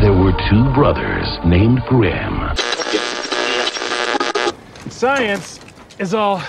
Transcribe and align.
There 0.00 0.12
were 0.12 0.32
two 0.48 0.64
brothers 0.74 1.26
named 1.44 1.82
Grimm. 1.88 2.56
Science 4.88 5.60
is 5.98 6.14
all 6.14 6.42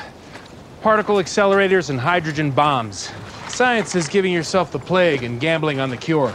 particle 0.82 1.18
accelerators 1.18 1.90
and 1.90 2.00
hydrogen 2.00 2.52
bombs. 2.52 3.12
Science 3.50 3.96
is 3.96 4.08
giving 4.08 4.32
yourself 4.32 4.72
the 4.72 4.80
plague 4.80 5.24
and 5.24 5.40
gambling 5.40 5.80
on 5.80 5.90
the 5.90 5.98
cure. 5.98 6.34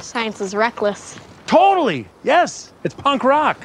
Science 0.00 0.40
is 0.40 0.54
reckless. 0.54 1.18
Totally! 1.46 2.08
Yes! 2.24 2.72
It's 2.84 2.94
punk 2.94 3.24
rock. 3.24 3.58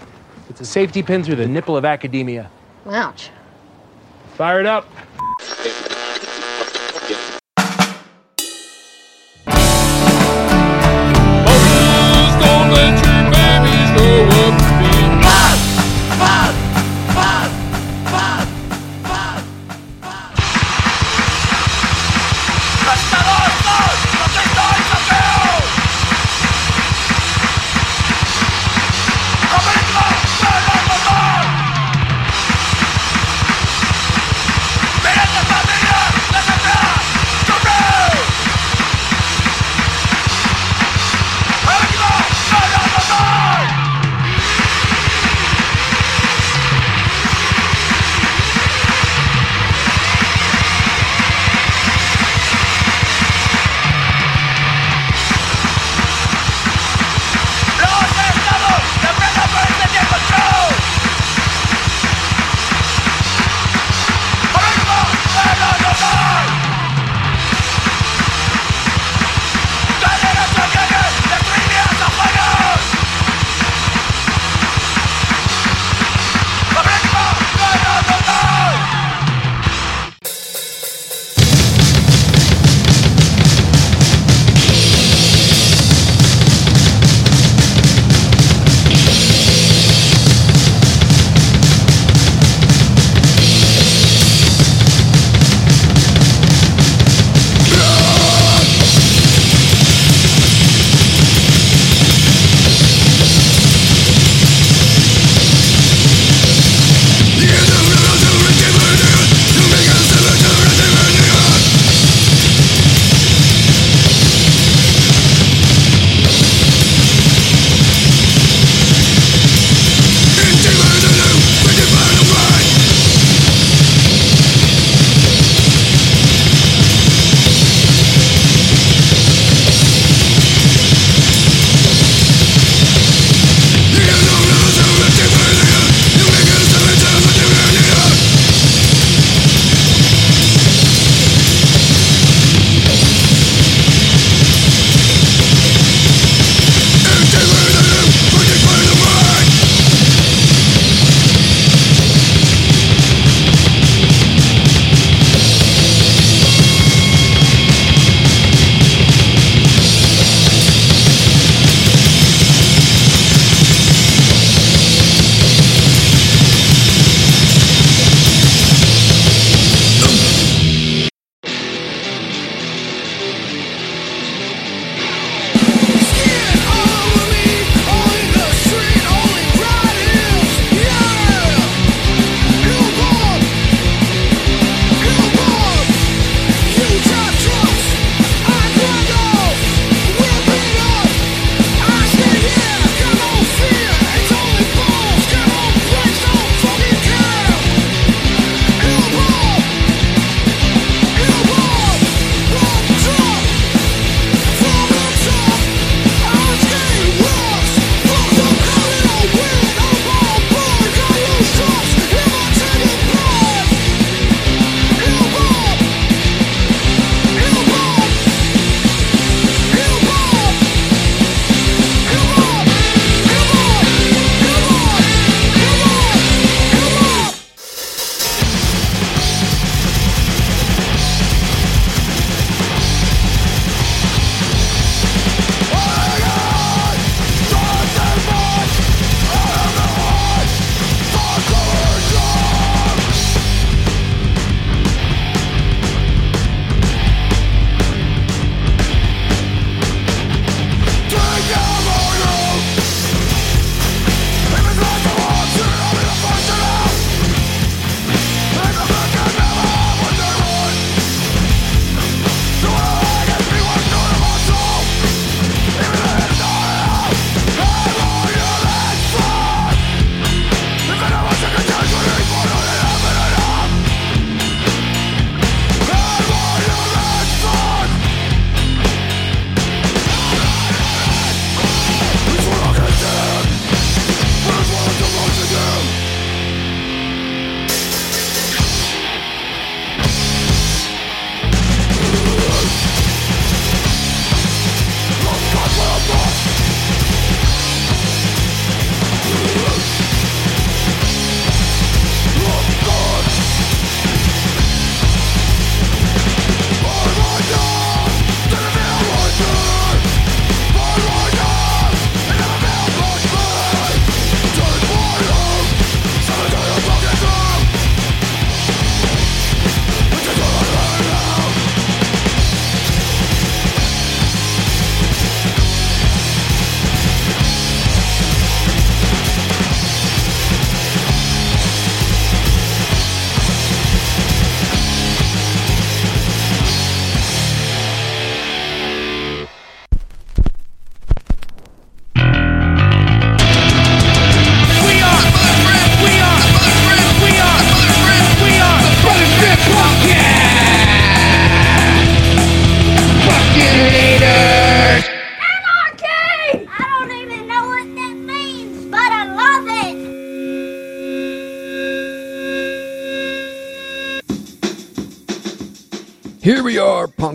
It's 0.50 0.62
a 0.62 0.66
safety 0.66 1.02
pin 1.02 1.23
through 1.23 1.38
the 1.38 1.48
nipple 1.48 1.75
of 1.75 1.86
academia. 1.86 2.50
Ouch. 2.86 3.30
Fire 4.36 4.59
it 4.59 4.66
up. 4.66 4.88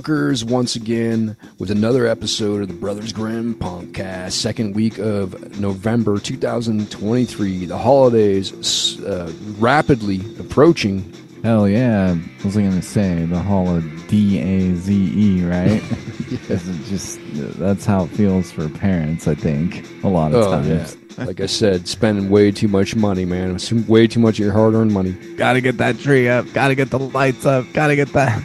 Are, 0.09 0.33
once 0.47 0.77
again 0.77 1.37
with 1.59 1.71
another 1.71 2.07
episode 2.07 2.63
of 2.63 2.69
the 2.69 2.75
Brothers 2.75 3.13
Grim 3.13 3.55
podcast. 3.57 4.33
Second 4.33 4.77
week 4.77 4.99
of 4.99 5.59
November 5.59 6.19
2023. 6.21 7.67
The 7.67 7.77
holidays 7.77 9.01
uh, 9.03 9.33
rapidly 9.59 10.21
approaching. 10.39 11.13
Hell 11.43 11.69
yeah. 11.69 12.15
What 12.15 12.45
was 12.45 12.57
I 12.57 12.61
going 12.63 12.73
to 12.81 12.83
say? 12.83 13.25
The 13.25 13.41
Hall 13.41 13.75
of 13.75 14.07
D 14.07 14.39
A 14.39 14.75
Z 14.77 14.95
E, 14.95 15.45
right? 15.45 15.83
Is 16.51 16.69
it 16.69 16.85
just 16.87 17.19
that's 17.59 17.85
how 17.85 18.05
it 18.05 18.09
feels 18.09 18.53
for 18.53 18.69
parents, 18.69 19.27
I 19.27 19.35
think, 19.35 19.87
a 20.05 20.09
lot 20.09 20.33
of 20.33 20.45
Oh, 20.45 20.51
times. 20.53 20.97
yeah. 21.19 21.25
Like 21.25 21.41
I 21.41 21.47
said, 21.47 21.89
spending 21.89 22.31
way 22.31 22.51
too 22.53 22.69
much 22.69 22.95
money, 22.95 23.25
man. 23.25 23.59
Way 23.89 24.07
too 24.07 24.21
much 24.21 24.39
of 24.39 24.45
your 24.45 24.53
hard 24.53 24.75
earned 24.75 24.93
money. 24.93 25.13
Gotta 25.37 25.61
get 25.61 25.79
that 25.79 25.99
tree 25.99 26.29
up, 26.29 26.47
gotta 26.53 26.75
get 26.77 26.91
the 26.91 26.99
lights 26.99 27.45
up, 27.47 27.65
gotta 27.73 27.97
get 27.97 28.13
that. 28.13 28.43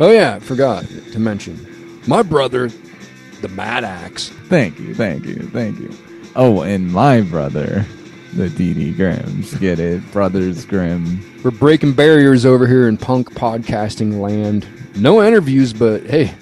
Oh, 0.00 0.10
yeah, 0.10 0.38
forgot 0.38 0.84
to 1.12 1.18
mention. 1.18 2.00
My 2.06 2.22
brother, 2.22 2.68
the 3.40 3.48
Mad 3.48 3.84
Axe. 3.84 4.28
Thank 4.48 4.78
you, 4.80 4.94
thank 4.94 5.24
you, 5.24 5.36
thank 5.50 5.78
you. 5.78 5.90
Oh, 6.36 6.62
and 6.62 6.90
my 6.92 7.20
brother, 7.20 7.86
the 8.34 8.48
DD 8.48 8.96
Grimms. 8.96 9.54
Get 9.54 9.78
it? 9.78 10.02
Brothers 10.12 10.66
Grimm. 10.66 11.20
We're 11.44 11.50
breaking 11.52 11.92
barriers 11.92 12.44
over 12.44 12.66
here 12.66 12.88
in 12.88 12.96
punk 12.96 13.32
podcasting 13.34 14.20
land. 14.20 14.66
No 14.96 15.22
interviews, 15.22 15.72
but 15.72 16.02
hey, 16.04 16.34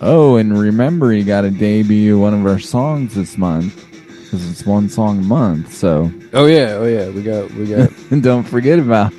Oh, 0.00 0.36
and 0.36 0.58
remember, 0.58 1.12
you 1.12 1.24
gotta 1.24 1.50
debut 1.50 2.18
one 2.18 2.34
of 2.34 2.46
our 2.46 2.58
songs 2.58 3.14
this 3.14 3.38
month. 3.38 3.80
Because 4.22 4.50
it's 4.50 4.66
one 4.66 4.88
song 4.88 5.18
a 5.20 5.22
month, 5.22 5.72
so 5.72 6.10
oh 6.32 6.46
yeah, 6.46 6.72
oh 6.72 6.84
yeah, 6.86 7.08
we 7.08 7.22
got 7.22 7.50
we 7.52 7.66
got 7.66 7.90
And 8.10 8.22
don't 8.22 8.42
forget 8.42 8.78
about 8.78 9.12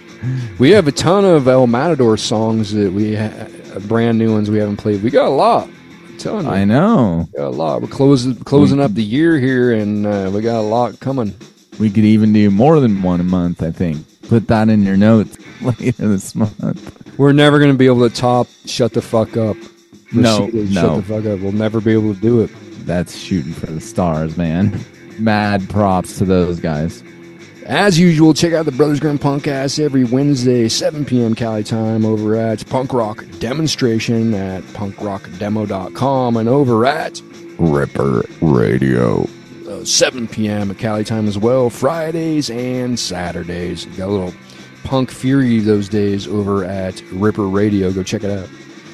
we 0.59 0.71
have 0.71 0.87
a 0.87 0.91
ton 0.91 1.23
of 1.23 1.47
El 1.47 1.67
Matador 1.67 2.17
songs 2.17 2.73
that 2.73 2.91
we 2.91 3.15
ha- 3.15 3.47
brand 3.79 4.17
new 4.17 4.31
ones 4.33 4.49
we 4.49 4.57
haven't 4.57 4.77
played. 4.77 5.03
We 5.03 5.09
got 5.09 5.27
a 5.27 5.29
lot. 5.29 5.67
I'm 5.67 6.17
telling 6.17 6.45
you, 6.45 6.51
I 6.51 6.65
know. 6.65 7.27
we 7.31 7.37
got 7.37 7.47
a 7.47 7.49
lot. 7.49 7.81
We're 7.81 7.87
closing 7.87 8.35
closing 8.35 8.79
up 8.79 8.93
the 8.93 9.03
year 9.03 9.37
here, 9.39 9.73
and 9.73 10.05
uh, 10.05 10.31
we 10.33 10.41
got 10.41 10.59
a 10.59 10.61
lot 10.61 10.99
coming. 10.99 11.33
We 11.79 11.89
could 11.89 12.05
even 12.05 12.31
do 12.33 12.49
more 12.51 12.79
than 12.79 13.01
one 13.01 13.19
a 13.19 13.23
month, 13.25 13.61
I 13.61 13.71
think. 13.71 14.05
Put 14.29 14.47
that 14.47 14.69
in 14.69 14.83
your 14.83 14.97
notes 14.97 15.37
later 15.61 16.07
this 16.07 16.33
month. 16.35 17.17
We're 17.17 17.33
never 17.33 17.59
gonna 17.59 17.73
be 17.73 17.85
able 17.85 18.07
to 18.09 18.15
top 18.15 18.47
"Shut 18.65 18.93
the 18.93 19.01
Fuck 19.01 19.37
Up." 19.37 19.57
No, 20.13 20.45
Shut 20.45 20.53
no. 20.53 20.97
the 20.97 21.03
fuck 21.03 21.25
up. 21.25 21.39
We'll 21.39 21.51
never 21.51 21.81
be 21.81 21.91
able 21.91 22.13
to 22.13 22.19
do 22.21 22.41
it. 22.41 22.49
That's 22.85 23.17
shooting 23.17 23.53
for 23.53 23.65
the 23.67 23.81
stars, 23.81 24.37
man. 24.37 24.79
Mad 25.19 25.67
props 25.69 26.17
to 26.19 26.25
those 26.25 26.59
guys. 26.59 27.03
As 27.65 27.97
usual, 27.97 28.35
check 28.35 28.53
out 28.53 28.65
the 28.65 28.71
Brothers 28.71 28.99
Grim 28.99 29.17
Punkcast 29.17 29.83
every 29.83 30.03
Wednesday, 30.03 30.67
7 30.69 31.03
p.m. 31.03 31.33
Cali 31.33 31.63
time 31.63 32.05
over 32.05 32.35
at 32.35 32.67
Punk 32.69 32.93
Rock 32.93 33.25
Demonstration 33.39 34.35
at 34.35 34.61
punkrockdemo.com 34.65 36.37
and 36.37 36.47
over 36.47 36.85
at 36.85 37.19
Ripper 37.57 38.23
Radio. 38.41 39.27
uh, 39.67 39.83
7 39.83 40.27
p.m. 40.27 40.69
at 40.69 40.77
Cali 40.77 41.03
time 41.03 41.27
as 41.27 41.39
well, 41.39 41.71
Fridays 41.71 42.51
and 42.51 42.99
Saturdays. 42.99 43.85
Got 43.97 44.09
a 44.09 44.11
little 44.11 44.33
punk 44.83 45.09
fury 45.09 45.57
those 45.57 45.89
days 45.89 46.27
over 46.27 46.63
at 46.65 47.01
Ripper 47.13 47.47
Radio. 47.47 47.91
Go 47.91 48.03
check 48.03 48.23
it 48.23 48.29
out. 48.29 48.47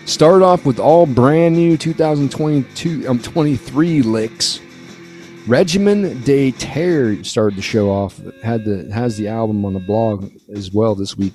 Start 0.06 0.44
off 0.44 0.66
with 0.66 0.80
all 0.80 1.06
brand 1.06 1.56
new 1.58 1.76
2022 1.76 3.06
um, 3.10 3.20
23 3.20 4.02
licks. 4.02 4.62
Regimen 5.48 6.22
de 6.22 6.52
Terror 6.52 7.24
started 7.24 7.58
the 7.58 7.64
show 7.64 7.90
off. 7.90 8.22
Had 8.44 8.64
the 8.64 8.90
has 8.94 9.18
the 9.18 9.28
album 9.28 9.66
on 9.66 9.74
the 9.74 9.80
blog 9.80 10.32
as 10.54 10.72
well 10.72 10.94
this 10.94 11.18
week. 11.18 11.34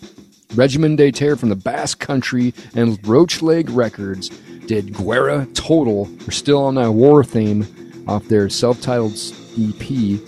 Regimen 0.54 0.94
de 0.94 1.10
Terror 1.10 1.36
from 1.36 1.48
the 1.48 1.56
Basque 1.56 1.98
Country 1.98 2.54
and 2.74 3.04
Roach 3.06 3.42
Leg 3.42 3.68
Records 3.70 4.28
did 4.66 4.94
Guerra 4.94 5.46
Total. 5.54 6.04
We're 6.04 6.30
still 6.30 6.62
on 6.62 6.76
that 6.76 6.92
war 6.92 7.24
theme 7.24 7.66
off 8.06 8.28
their 8.28 8.48
self-titled 8.48 9.14
EP. 9.58 10.20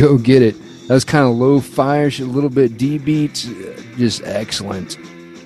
Go 0.00 0.16
get 0.16 0.42
it. 0.42 0.56
That 0.88 0.94
was 0.94 1.04
kind 1.04 1.26
of 1.26 1.36
low-fi, 1.36 2.04
a 2.04 2.10
little 2.22 2.50
bit 2.50 2.78
D-beat, 2.78 3.48
just 3.96 4.22
excellent. 4.24 4.98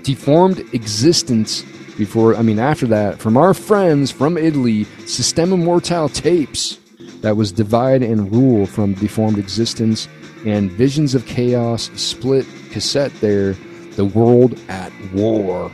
Deformed 0.05 0.61
Existence 0.73 1.63
before, 1.97 2.37
I 2.37 2.43
mean, 2.43 2.59
after 2.59 2.87
that, 2.87 3.19
from 3.19 3.37
our 3.37 3.53
friends 3.53 4.11
from 4.11 4.39
Italy, 4.39 4.85
Sistema 5.05 5.59
Mortal 5.59 6.09
Tapes. 6.09 6.79
That 7.25 7.39
was 7.39 7.53
Divide 7.53 8.03
and 8.03 8.31
Rule 8.31 8.67
from 8.67 8.93
Deformed 8.93 9.39
Existence 9.39 10.09
and 10.45 10.71
Visions 10.71 11.15
of 11.15 11.25
Chaos 11.25 11.91
split 11.95 12.45
cassette 12.71 13.15
there, 13.23 13.55
The 13.97 14.05
World 14.05 14.61
at 14.69 14.93
War. 15.15 15.71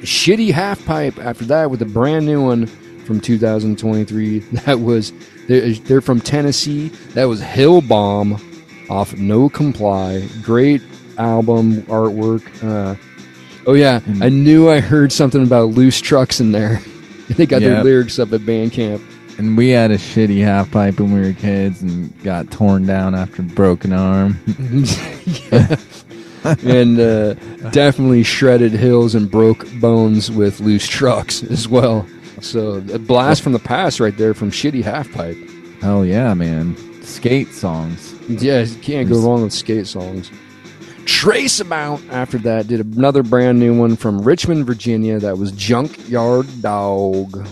Shitty 0.00 0.50
Half 0.50 0.84
Pipe 0.86 1.16
after 1.20 1.44
that 1.44 1.70
with 1.70 1.82
a 1.82 1.84
brand 1.84 2.26
new 2.26 2.42
one 2.44 2.66
from 2.66 3.20
2023. 3.20 4.40
That 4.66 4.80
was, 4.80 5.12
they're, 5.46 5.70
they're 5.72 6.00
from 6.00 6.20
Tennessee. 6.20 6.88
That 7.14 7.26
was 7.26 7.40
Hill 7.40 7.80
Bomb 7.80 8.40
off 8.90 9.16
No 9.16 9.48
Comply. 9.48 10.26
Great 10.42 10.82
album 11.16 11.82
artwork. 11.82 12.42
Uh, 12.60 12.96
oh, 13.68 13.74
yeah, 13.74 14.00
I 14.20 14.30
knew 14.30 14.68
I 14.68 14.80
heard 14.80 15.12
something 15.12 15.44
about 15.44 15.68
loose 15.68 16.00
trucks 16.00 16.40
in 16.40 16.50
there. 16.50 16.82
they 17.28 17.46
got 17.46 17.60
their 17.60 17.74
Yep. 17.74 17.84
lyrics 17.84 18.18
up 18.18 18.32
at 18.32 18.40
Bandcamp. 18.40 19.00
And 19.38 19.56
we 19.56 19.70
had 19.70 19.92
a 19.92 19.98
shitty 19.98 20.42
half 20.42 20.70
pipe 20.70 20.98
when 20.98 21.12
we 21.12 21.20
were 21.20 21.32
kids 21.32 21.80
and 21.80 22.22
got 22.24 22.50
torn 22.50 22.86
down 22.86 23.14
after 23.14 23.42
broken 23.42 23.92
arm. 23.92 24.38
and 26.44 27.00
uh, 27.00 27.34
definitely 27.70 28.24
shredded 28.24 28.72
hills 28.72 29.14
and 29.14 29.30
broke 29.30 29.64
bones 29.80 30.30
with 30.30 30.58
loose 30.58 30.88
trucks 30.88 31.44
as 31.44 31.68
well. 31.68 32.04
So 32.40 32.82
a 32.92 32.98
blast 32.98 33.42
from 33.42 33.52
the 33.52 33.58
past 33.60 34.00
right 34.00 34.16
there 34.16 34.34
from 34.34 34.50
Shitty 34.50 34.82
Half 34.82 35.12
Pipe. 35.12 35.36
Hell 35.80 36.04
yeah, 36.04 36.34
man. 36.34 36.76
Skate 37.02 37.52
songs. 37.52 38.14
Yeah, 38.28 38.62
you 38.62 38.76
can't 38.80 39.08
go 39.08 39.20
wrong 39.20 39.42
with 39.42 39.52
skate 39.52 39.86
songs. 39.86 40.30
Trace 41.04 41.60
Amount 41.60 42.10
after 42.10 42.38
that 42.38 42.66
did 42.66 42.80
another 42.80 43.22
brand 43.22 43.58
new 43.58 43.78
one 43.78 43.96
from 43.96 44.20
Richmond, 44.20 44.66
Virginia. 44.66 45.18
That 45.18 45.38
was 45.38 45.52
Junkyard 45.52 46.46
Dog. 46.60 47.46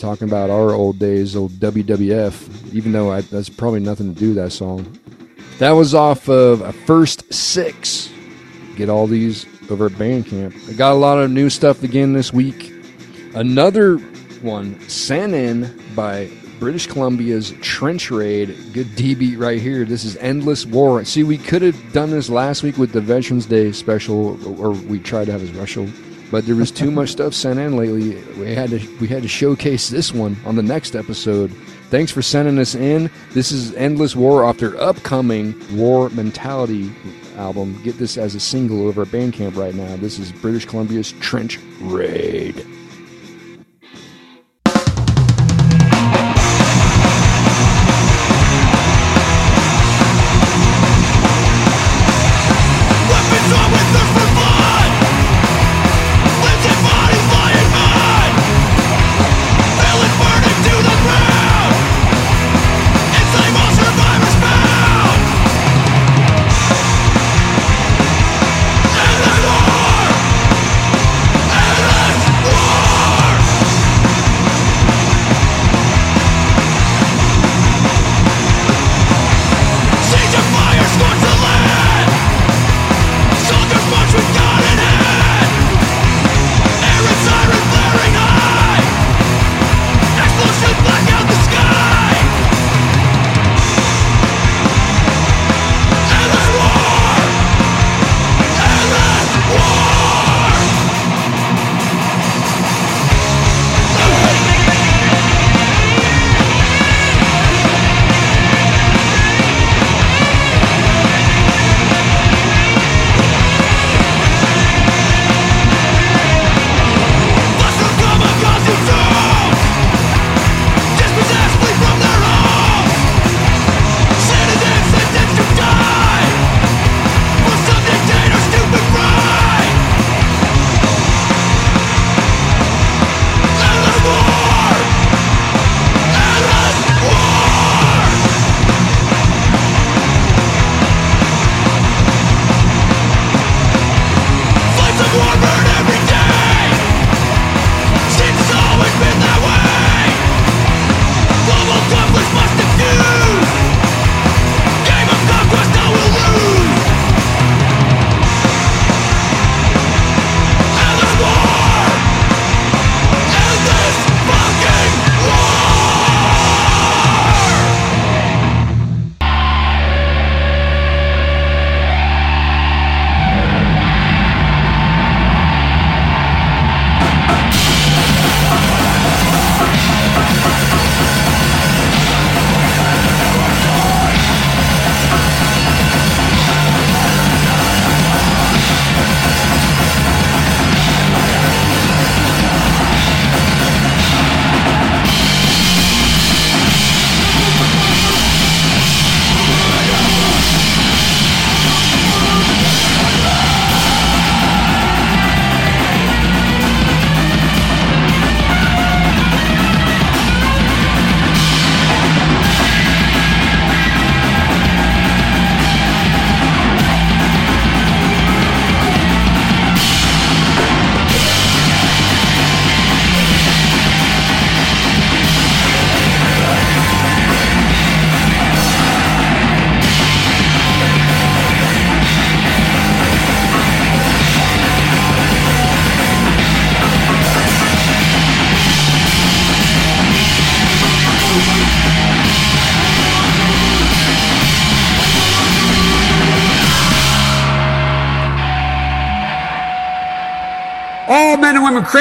Talking 0.00 0.28
about 0.28 0.50
our 0.50 0.72
old 0.72 0.98
days, 0.98 1.34
old 1.36 1.52
WWF. 1.52 2.74
Even 2.74 2.92
though 2.92 3.10
I, 3.10 3.22
that's 3.22 3.48
probably 3.48 3.80
nothing 3.80 4.12
to 4.12 4.18
do 4.18 4.28
with 4.28 4.36
that 4.36 4.50
song. 4.50 4.98
That 5.58 5.70
was 5.70 5.94
off 5.94 6.28
of 6.28 6.60
a 6.60 6.72
First 6.72 7.32
Six. 7.32 8.10
Get 8.76 8.90
all 8.90 9.06
these 9.06 9.46
over 9.70 9.86
at 9.86 9.92
Bandcamp. 9.92 10.68
I 10.68 10.74
got 10.74 10.92
a 10.92 10.96
lot 10.96 11.18
of 11.18 11.30
new 11.30 11.48
stuff 11.48 11.82
again 11.82 12.12
this 12.12 12.32
week. 12.32 12.74
Another 13.34 13.96
one 14.42 14.78
sent 14.88 15.34
in 15.34 15.82
by 15.94 16.30
British 16.58 16.86
Columbia's 16.86 17.52
Trenchraid. 17.60 18.72
Good 18.72 18.94
D 18.96 19.14
beat 19.14 19.38
right 19.38 19.60
here. 19.60 19.84
This 19.84 20.04
is 20.04 20.16
Endless 20.18 20.66
War. 20.66 21.04
See, 21.04 21.22
we 21.22 21.38
could 21.38 21.62
have 21.62 21.92
done 21.92 22.10
this 22.10 22.28
last 22.28 22.62
week 22.62 22.76
with 22.76 22.92
the 22.92 23.00
Veterans 23.00 23.46
Day 23.46 23.72
special, 23.72 24.60
or 24.60 24.70
we 24.70 24.98
tried 24.98 25.26
to 25.26 25.32
have 25.32 25.42
a 25.42 25.46
special, 25.46 25.86
but 26.30 26.46
there 26.46 26.56
was 26.56 26.70
too 26.70 26.90
much 26.90 27.10
stuff 27.10 27.34
sent 27.34 27.58
in 27.58 27.76
lately. 27.76 28.22
We 28.38 28.54
had 28.54 28.70
to 28.70 28.98
we 28.98 29.08
had 29.08 29.22
to 29.22 29.28
showcase 29.28 29.88
this 29.88 30.12
one 30.12 30.36
on 30.44 30.56
the 30.56 30.62
next 30.62 30.96
episode. 30.96 31.50
Thanks 31.90 32.10
for 32.10 32.20
sending 32.22 32.58
us 32.58 32.74
in. 32.74 33.10
This 33.30 33.52
is 33.52 33.72
Endless 33.74 34.16
War 34.16 34.44
off 34.44 34.58
their 34.58 34.76
upcoming 34.80 35.54
War 35.76 36.10
Mentality 36.10 36.90
album. 37.36 37.80
Get 37.82 37.98
this 37.98 38.18
as 38.18 38.34
a 38.34 38.40
single 38.40 38.88
over 38.88 39.02
at 39.02 39.08
Bandcamp 39.08 39.56
right 39.56 39.74
now. 39.74 39.96
This 39.96 40.18
is 40.18 40.32
British 40.32 40.66
Columbia's 40.66 41.12
Trench 41.12 41.60
Raid. 41.80 42.66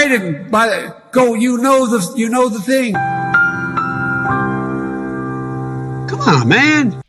Created 0.08 0.52
by 0.52 0.94
go. 1.12 1.34
You 1.34 1.58
know 1.58 1.86
the 1.88 2.14
you 2.16 2.30
know 2.30 2.50
the 2.50 2.60
thing. 2.60 2.94
Come 6.08 6.22
on, 6.22 6.48
man. 6.48 7.05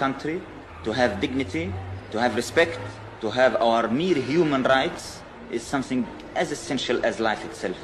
Country, 0.00 0.40
to 0.84 0.90
have 0.92 1.20
dignity, 1.20 1.72
to 2.10 2.18
have 2.18 2.34
respect, 2.34 2.80
to 3.20 3.30
have 3.30 3.52
our 3.60 3.86
mere 4.00 4.16
human 4.16 4.62
rights 4.64 5.20
is 5.50 5.62
something 5.62 6.06
as 6.34 6.50
essential 6.50 7.04
as 7.04 7.20
life 7.20 7.44
itself. 7.44 7.76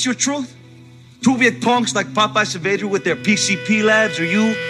This 0.00 0.06
your 0.06 0.14
truth? 0.14 0.56
Two 1.22 1.36
Viet 1.36 1.60
punks 1.60 1.94
like 1.94 2.06
Popeye 2.08 2.46
Saavedra 2.46 2.88
with 2.88 3.04
their 3.04 3.16
PCP 3.16 3.84
labs, 3.84 4.18
or 4.18 4.24
you? 4.24 4.69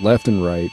left 0.00 0.28
and 0.28 0.44
right 0.44 0.70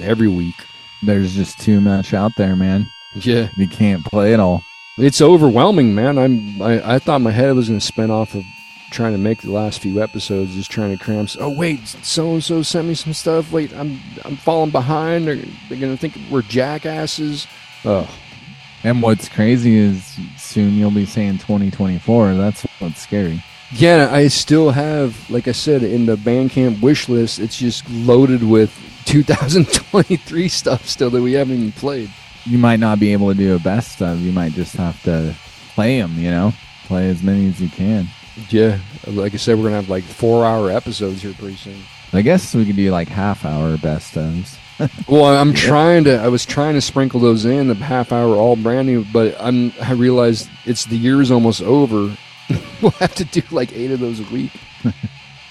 every 0.00 0.28
week. 0.28 0.54
There's 1.02 1.34
just 1.34 1.58
too 1.60 1.80
much 1.80 2.14
out 2.14 2.32
there, 2.36 2.54
man. 2.56 2.90
Yeah, 3.14 3.48
You 3.56 3.68
can't 3.68 4.04
play 4.04 4.32
it 4.32 4.40
all. 4.40 4.62
it's 4.98 5.20
overwhelming, 5.20 5.94
man. 5.94 6.16
I'm 6.18 6.62
I, 6.62 6.94
I 6.94 6.98
thought 6.98 7.20
my 7.20 7.30
head 7.30 7.54
was 7.54 7.68
going 7.68 7.80
to 7.80 7.84
spin 7.86 8.10
off 8.10 8.34
of 8.34 8.44
trying 8.90 9.12
to 9.12 9.18
make 9.18 9.40
the 9.42 9.50
last 9.50 9.80
few 9.80 10.02
episodes, 10.02 10.54
just 10.54 10.70
trying 10.70 10.96
to 10.96 11.02
cram. 11.02 11.26
Oh 11.40 11.50
wait, 11.50 11.86
so 11.88 12.32
and 12.34 12.44
so 12.44 12.62
sent 12.62 12.88
me 12.88 12.94
some 12.94 13.12
stuff. 13.12 13.50
Wait, 13.52 13.74
I'm 13.74 14.00
I'm 14.24 14.36
falling 14.36 14.70
behind. 14.70 15.26
They're, 15.26 15.36
they're 15.68 15.78
going 15.78 15.94
to 15.94 15.96
think 15.96 16.14
we're 16.30 16.42
jackasses. 16.42 17.46
Oh, 17.84 18.08
And 18.84 19.02
what's 19.02 19.28
crazy 19.28 19.76
is 19.76 20.16
soon 20.38 20.74
you'll 20.74 20.90
be 20.90 21.04
saying 21.06 21.38
2024. 21.38 22.34
That's 22.34 22.62
what's 22.78 23.00
scary. 23.00 23.42
Yeah, 23.74 24.08
I 24.12 24.28
still 24.28 24.70
have, 24.70 25.30
like 25.30 25.48
I 25.48 25.52
said, 25.52 25.82
in 25.82 26.04
the 26.06 26.16
Bandcamp 26.16 26.82
wish 26.82 27.08
list, 27.08 27.38
it's 27.38 27.56
just 27.56 27.88
loaded 27.90 28.42
with 28.42 28.70
2023 29.06 30.48
stuff 30.50 30.86
still 30.86 31.10
that 31.10 31.22
we 31.22 31.32
haven't 31.32 31.56
even 31.56 31.72
played. 31.72 32.10
You 32.44 32.58
might 32.58 32.80
not 32.80 33.00
be 33.00 33.12
able 33.12 33.28
to 33.28 33.34
do 33.34 33.54
a 33.54 33.58
best 33.58 34.02
of. 34.02 34.20
You 34.20 34.32
might 34.32 34.52
just 34.52 34.74
have 34.76 35.02
to 35.04 35.34
play 35.74 36.00
them, 36.00 36.18
you 36.18 36.30
know? 36.30 36.52
Play 36.84 37.08
as 37.08 37.22
many 37.22 37.48
as 37.48 37.60
you 37.60 37.68
can. 37.68 38.08
Yeah, 38.50 38.78
like 39.06 39.34
I 39.34 39.36
said, 39.36 39.56
we're 39.56 39.64
gonna 39.64 39.76
have 39.76 39.88
like 39.88 40.04
four 40.04 40.44
hour 40.44 40.70
episodes 40.70 41.22
here 41.22 41.34
pretty 41.34 41.56
soon. 41.56 41.80
I 42.12 42.22
guess 42.22 42.54
we 42.54 42.66
could 42.66 42.76
do 42.76 42.90
like 42.90 43.08
half 43.08 43.44
hour 43.44 43.76
best 43.78 44.14
ofs. 44.14 44.58
Well, 45.08 45.26
I'm 45.26 45.52
trying 45.54 46.04
to. 46.04 46.16
I 46.20 46.28
was 46.28 46.44
trying 46.44 46.74
to 46.74 46.80
sprinkle 46.80 47.20
those 47.20 47.44
in 47.44 47.68
the 47.68 47.74
half 47.74 48.10
hour, 48.10 48.34
all 48.34 48.56
brand 48.56 48.88
new, 48.88 49.04
but 49.12 49.36
I'm. 49.38 49.72
I 49.80 49.92
realized 49.92 50.48
it's 50.64 50.86
the 50.86 50.96
year's 50.96 51.30
almost 51.30 51.62
over. 51.62 52.16
we'll 52.82 52.90
have 52.92 53.14
to 53.16 53.24
do 53.24 53.42
like 53.50 53.72
eight 53.72 53.90
of 53.90 54.00
those 54.00 54.20
a 54.20 54.24
week. 54.32 54.52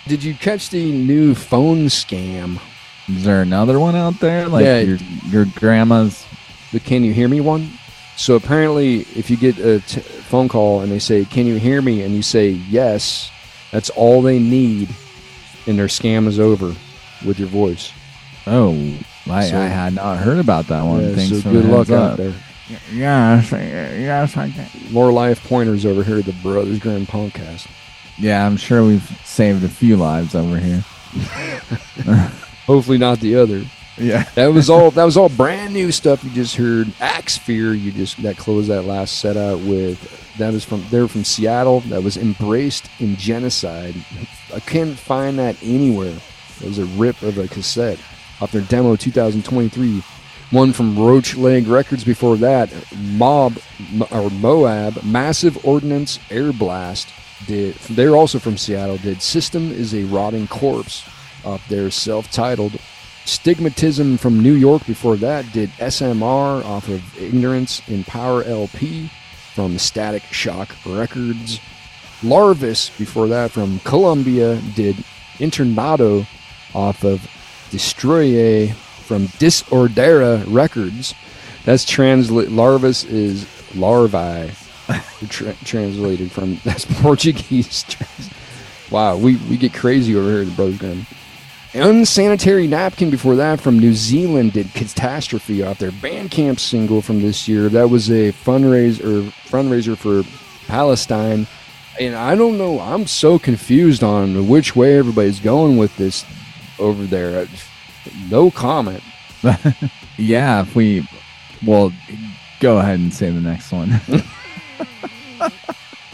Did 0.08 0.24
you 0.24 0.34
catch 0.34 0.70
the 0.70 0.92
new 0.92 1.36
phone 1.36 1.86
scam? 1.88 2.60
Is 3.08 3.24
there 3.24 3.42
another 3.42 3.80
one 3.80 3.96
out 3.96 4.20
there? 4.20 4.48
Like 4.48 4.66
Yeah. 4.66 4.80
your 4.80 4.98
your 5.28 5.46
grandma's 5.56 6.26
the 6.72 6.80
Can 6.80 7.04
You 7.04 7.14
Hear 7.14 7.28
Me 7.28 7.42
one. 7.42 7.70
So 8.18 8.36
apparently, 8.36 9.02
if 9.16 9.30
you 9.30 9.38
get 9.38 9.58
a 9.60 9.80
t- 9.80 10.00
phone 10.02 10.48
call 10.50 10.82
and 10.82 10.92
they 10.92 11.00
say, 11.00 11.26
Can 11.26 11.46
you 11.48 11.56
hear 11.56 11.82
me? 11.82 12.04
and 12.04 12.14
you 12.14 12.22
say 12.22 12.50
yes, 12.50 13.32
that's 13.72 13.90
all 13.92 14.22
they 14.22 14.38
need, 14.40 14.90
and 15.68 15.78
their 15.80 15.88
scam 15.88 16.28
is 16.28 16.40
over 16.40 16.76
with 17.26 17.40
your 17.40 17.48
voice. 17.48 17.92
Oh, 18.48 18.74
I, 19.30 19.46
So- 19.50 19.60
I 19.60 19.66
had 19.66 19.94
not 19.94 20.18
heard 20.18 20.40
about 20.40 20.68
that 20.68 20.84
one. 20.84 21.02
Yeah, 21.10 21.16
Thanks 21.16 21.30
so 21.36 21.42
for 21.42 21.52
good 21.52 21.66
luck 21.66 21.88
heads 21.88 21.92
out 21.92 22.12
up. 22.12 22.18
there. 22.18 22.34
Yes, 22.92 23.52
uh, 23.54 23.58
yes, 23.58 24.38
I 24.38 24.50
can. 24.50 24.68
More 24.92 25.12
life 25.12 25.44
pointers 25.44 25.86
over 25.86 26.04
here 26.04 26.20
at 26.20 26.26
the 26.26 26.34
Brothers 26.34 26.80
Grim 26.80 27.06
podcast. 27.06 27.68
Yeah, 28.18 28.46
I'm 28.46 28.58
sure 28.58 28.86
we've 28.86 29.10
saved 29.24 29.64
a 29.64 29.70
few 29.70 29.98
lives 29.98 30.36
over 30.36 30.58
here. 30.58 30.84
Hopefully 32.66 32.98
not 32.98 33.20
the 33.20 33.36
other. 33.36 33.64
Yeah. 33.98 34.24
That 34.36 34.48
was 34.48 34.70
all. 34.70 34.92
That 34.92 35.04
was 35.04 35.18
all 35.18 35.30
brand 35.30 35.74
new 35.74 35.92
stuff. 35.92 36.24
You 36.24 36.30
just 36.32 36.56
heard 36.56 36.94
Axe 37.00 37.38
Fear. 37.38 37.74
You 37.74 37.92
just 37.92 38.22
that 38.24 38.38
closed 38.38 38.70
that 38.70 38.84
last 38.84 39.20
set 39.20 39.38
out 39.38 39.60
with. 39.60 40.38
That 40.38 40.54
was 40.54 40.64
from. 40.64 40.86
They're 40.90 41.08
from 41.08 41.24
Seattle. 41.24 41.82
That 41.82 42.04
was 42.04 42.18
embraced 42.18 42.90
in 43.00 43.16
genocide. 43.16 43.96
I 44.54 44.60
can't 44.60 44.98
find 44.98 45.38
that 45.40 45.58
anywhere. 45.62 46.18
It 46.62 46.68
was 46.68 46.80
a 46.80 46.86
rip 46.86 47.22
of 47.22 47.38
a 47.38 47.48
cassette 47.48 48.00
off 48.40 48.52
their 48.52 48.62
demo 48.62 48.96
2023. 48.96 50.04
One 50.52 50.74
from 50.74 51.00
Roach 51.00 51.38
Leg 51.38 51.66
Records 51.68 52.04
before 52.04 52.36
that. 52.38 52.70
Mob 52.98 53.58
or 54.12 54.30
Moab 54.30 55.02
Massive 55.02 55.66
Ordnance 55.66 56.20
Air 56.30 56.52
Blast 56.52 57.08
did. 57.48 57.76
They're 57.90 58.18
also 58.18 58.38
from 58.38 58.58
Seattle. 58.58 58.98
Did 58.98 59.22
System 59.22 59.72
is 59.72 59.94
a 59.94 60.04
Rotting 60.04 60.48
Corpse 60.48 61.08
uh, 61.46 61.52
off 61.52 61.68
their 61.70 61.90
self-titled 61.90 62.74
Stigmatism 63.24 64.20
from 64.20 64.42
New 64.42 64.54
York 64.54 64.86
before 64.86 65.16
that 65.18 65.50
did 65.54 65.70
SMR 65.72 66.66
off 66.66 66.90
of 66.90 67.02
Ignorance 67.18 67.82
in 67.88 68.04
Power 68.04 68.44
LP 68.44 69.10
from 69.54 69.78
Static 69.78 70.24
Shock 70.24 70.76
Records. 70.86 71.60
Larvis 72.22 72.96
before 72.98 73.28
that 73.28 73.52
from 73.52 73.80
Columbia 73.80 74.60
did 74.76 74.96
Internado 75.38 76.28
off 76.76 77.06
of 77.06 77.22
Destroye 77.70 78.76
from 79.12 79.28
Disordera 79.28 80.42
Records. 80.48 81.14
That's 81.66 81.84
translate 81.84 82.48
Larvis 82.48 83.06
is 83.06 83.46
larvae 83.76 84.54
tra- 85.28 85.54
translated 85.66 86.32
from 86.32 86.62
that's 86.64 86.86
Portuguese. 87.02 87.86
wow, 88.90 89.18
we, 89.18 89.36
we 89.50 89.58
get 89.58 89.74
crazy 89.74 90.16
over 90.16 90.32
here 90.32 90.42
at 90.44 90.48
the 90.48 90.54
Brothers 90.54 90.78
Grim. 90.78 91.06
Unsanitary 91.74 92.68
Napkin 92.68 93.10
before 93.10 93.36
that 93.36 93.60
from 93.60 93.78
New 93.78 93.94
Zealand 93.94 94.54
did 94.54 94.74
Catastrophe 94.74 95.62
off 95.62 95.80
their 95.80 95.92
Bandcamp 95.92 96.58
single 96.58 97.02
from 97.02 97.22
this 97.22 97.50
year. 97.50 97.68
That 97.68 97.90
was 97.90 98.10
a 98.10 98.32
fundraiser 98.32 99.30
fundraiser 99.50 99.98
for 99.98 100.24
Palestine. 100.68 101.48
And 102.00 102.16
I 102.16 102.36
don't 102.36 102.58
know, 102.58 102.80
I'm 102.80 103.08
so 103.08 103.38
confused 103.38 104.06
on 104.06 104.48
which 104.48 104.74
way 104.74 104.98
everybody's 104.98 105.42
going 105.42 105.76
with 105.76 105.98
this 105.98 106.24
over 106.80 107.04
there. 107.04 107.46
No 108.30 108.52
comment. 108.52 109.04
yeah, 110.18 110.62
if 110.62 110.76
we. 110.76 111.08
Well, 111.66 111.92
go 112.60 112.80
ahead 112.80 113.00
and 113.00 113.14
say 113.14 113.30
the 113.30 113.42
next 113.42 113.72
one. 113.72 114.02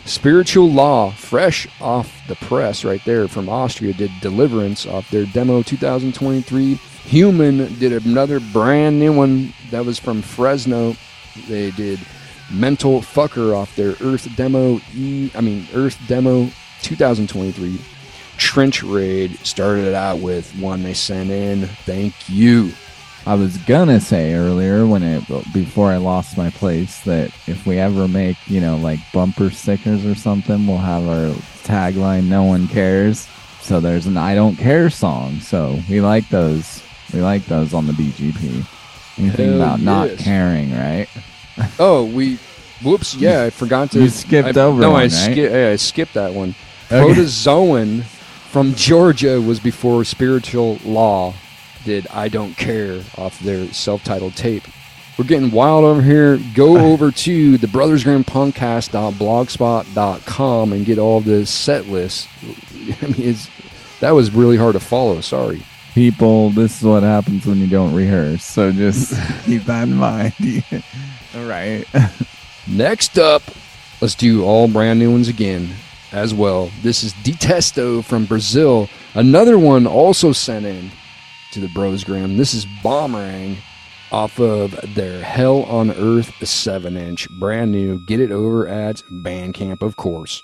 Spiritual 0.05 0.71
Law, 0.71 1.11
fresh 1.11 1.67
off 1.81 2.25
the 2.27 2.35
press 2.35 2.85
right 2.85 3.03
there 3.03 3.27
from 3.27 3.49
Austria, 3.49 3.93
did 3.93 4.11
Deliverance 4.21 4.85
off 4.85 5.09
their 5.11 5.25
demo 5.25 5.61
2023. 5.61 6.75
Human 6.75 7.73
did 7.77 8.05
another 8.05 8.39
brand 8.39 8.99
new 8.99 9.11
one 9.11 9.53
that 9.69 9.85
was 9.85 9.99
from 9.99 10.21
Fresno. 10.21 10.95
They 11.49 11.71
did 11.71 11.99
Mental 12.51 13.01
Fucker 13.01 13.53
off 13.55 13.75
their 13.75 13.95
Earth 14.01 14.27
demo 14.37 14.79
E, 14.95 15.29
I 15.35 15.41
mean 15.41 15.67
Earth 15.73 15.97
demo 16.07 16.49
2023. 16.83 17.77
Trenchraid 18.37 19.37
started 19.45 19.93
out 19.93 20.19
with 20.19 20.49
one 20.59 20.83
they 20.83 20.93
sent 20.93 21.29
in. 21.29 21.67
Thank 21.85 22.13
you. 22.29 22.71
I 23.25 23.35
was 23.35 23.57
gonna 23.57 23.99
say 23.99 24.35
earlier 24.35 24.87
when 24.87 25.03
it 25.03 25.21
before 25.51 25.91
I 25.91 25.97
lost 25.97 26.37
my 26.37 26.49
place 26.49 27.01
that 27.01 27.29
if 27.45 27.65
we 27.65 27.77
ever 27.77 28.07
make 28.07 28.37
you 28.47 28.61
know 28.61 28.77
like 28.77 28.99
bumper 29.11 29.49
stickers 29.49 30.05
or 30.05 30.15
something, 30.15 30.65
we'll 30.65 30.77
have 30.77 31.05
our 31.07 31.35
tagline 31.63 32.25
"No 32.29 32.43
one 32.43 32.69
cares." 32.69 33.27
So 33.61 33.81
there's 33.81 34.05
an 34.05 34.15
"I 34.15 34.33
don't 34.33 34.55
care" 34.55 34.89
song. 34.89 35.41
So 35.41 35.77
we 35.89 35.99
like 35.99 36.29
those. 36.29 36.81
We 37.13 37.21
like 37.21 37.45
those 37.47 37.73
on 37.73 37.85
the 37.85 37.93
BGP. 37.93 38.65
Anything 39.17 39.49
Hell 39.49 39.61
about 39.61 39.81
not 39.81 40.17
caring, 40.17 40.71
right? 40.71 41.09
Oh, 41.79 42.05
we. 42.05 42.39
Whoops! 42.81 43.15
Yeah, 43.15 43.43
I 43.43 43.49
forgot 43.49 43.91
to. 43.91 43.99
You 44.03 44.09
skipped 44.09 44.55
I, 44.57 44.61
over 44.61 44.79
No, 44.79 44.91
one, 44.91 44.99
I, 44.99 45.03
right? 45.03 45.11
ski- 45.11 45.47
I 45.49 45.75
skipped 45.75 46.13
that 46.13 46.33
one. 46.33 46.55
Okay. 46.91 47.01
Protozoan 47.13 48.05
from 48.47 48.73
Georgia 48.75 49.41
was 49.41 49.59
before 49.59 50.05
Spiritual 50.05 50.79
Law 50.85 51.33
did 51.83 52.07
I 52.07 52.27
Don't 52.27 52.55
Care 52.55 53.01
off 53.17 53.39
their 53.39 53.67
self-titled 53.67 54.35
tape. 54.35 54.63
We're 55.17 55.25
getting 55.25 55.51
wild 55.51 55.83
over 55.83 56.01
here. 56.01 56.39
Go 56.53 56.77
over 56.91 57.11
to 57.11 57.57
the 57.57 57.67
Brothers 57.67 58.03
Grim 58.03 58.23
Punkcast.blogspot.com 58.23 60.73
and 60.73 60.85
get 60.85 60.99
all 60.99 61.21
the 61.21 61.45
set 61.45 61.87
list. 61.87 62.27
I 63.01 63.05
mean, 63.05 63.15
it's, 63.17 63.49
that 63.99 64.11
was 64.11 64.31
really 64.31 64.57
hard 64.57 64.73
to 64.73 64.79
follow. 64.79 65.21
Sorry. 65.21 65.61
People, 65.93 66.51
this 66.51 66.77
is 66.77 66.83
what 66.83 67.03
happens 67.03 67.45
when 67.45 67.57
you 67.57 67.67
don't 67.67 67.93
rehearse. 67.93 68.43
So 68.43 68.71
just 68.71 69.13
keep 69.45 69.63
that 69.63 69.87
in 69.87 69.95
mind. 69.95 70.33
All 71.35 71.45
right. 71.45 71.85
Next 72.67 73.17
up, 73.17 73.41
let's 74.01 74.15
do 74.15 74.43
all 74.43 74.67
brand 74.67 74.99
new 74.99 75.11
ones 75.11 75.27
again 75.27 75.69
as 76.11 76.33
well. 76.33 76.71
This 76.81 77.03
is 77.03 77.13
Detësto 77.13 78.03
from 78.03 78.25
Brazil. 78.25 78.89
Another 79.13 79.57
one 79.57 79.87
also 79.87 80.31
sent 80.31 80.65
in 80.65 80.91
to 81.51 81.59
the 81.59 81.69
Bros 81.69 82.03
Grimm. 82.03 82.37
This 82.37 82.53
is 82.53 82.65
Bomberang 82.83 83.57
off 84.11 84.39
of 84.39 84.71
their 84.95 85.21
Hell 85.21 85.63
on 85.63 85.91
Earth 85.91 86.45
7 86.47 86.95
inch. 86.95 87.29
Brand 87.29 87.71
new. 87.71 87.99
Get 87.99 88.19
it 88.19 88.31
over 88.31 88.67
at 88.67 89.03
Bandcamp, 89.11 89.81
of 89.81 89.95
course. 89.95 90.43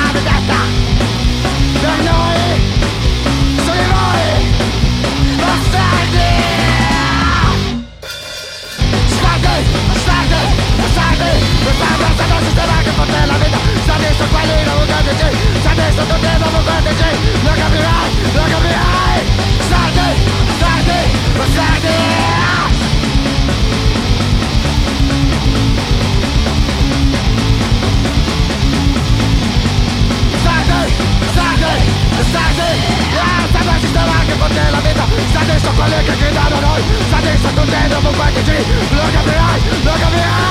contra 13.01 13.25
la 13.25 13.37
vida 13.37 13.57
Sabes 13.87 14.15
cuál 14.31 14.49
es 14.49 14.67
la 14.67 14.75
boca 14.75 14.97
de 15.01 15.13
ti 15.19 15.29
Sabes 15.63 15.95
dónde 15.95 16.31
la 16.43 16.49
boca 16.55 16.75
de 16.85 16.93
ti 16.99 17.09
Look 17.45 17.59
at 17.65 17.71
me 17.73 17.79
right, 17.89 18.11
look 18.37 18.53
at 18.57 18.61
me 18.65 18.71
right 18.77 19.25
Sardi, 19.69 20.09
sardi, 20.61 21.01
sardi 21.55 21.91
Sadistic 35.31 35.75
colleague, 35.75 36.05
get 36.05 36.37
out 36.37 36.51
of 36.51 36.59
the 36.59 36.67
noise 36.67 36.85
Sadistic, 37.09 37.55
don't 37.55 37.69
let 37.69 37.89
them 37.89 38.03
go 38.03 38.11
back 38.11 38.33
to 38.33 38.43
G 38.43 38.51
Look 38.97 39.15
at 39.19 39.25
me, 39.25 39.35
look 39.85 40.01
at 40.01 40.13
me 40.13 40.50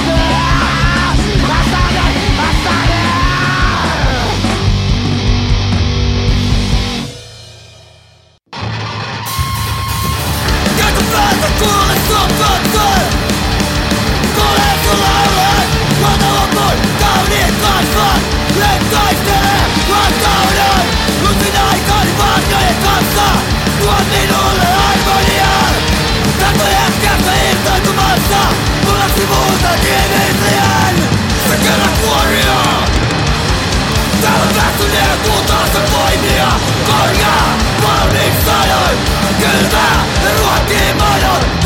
silent 39.41 39.61
Gilda, 39.61 40.05
e 40.23 40.35
ruoti 40.35 41.60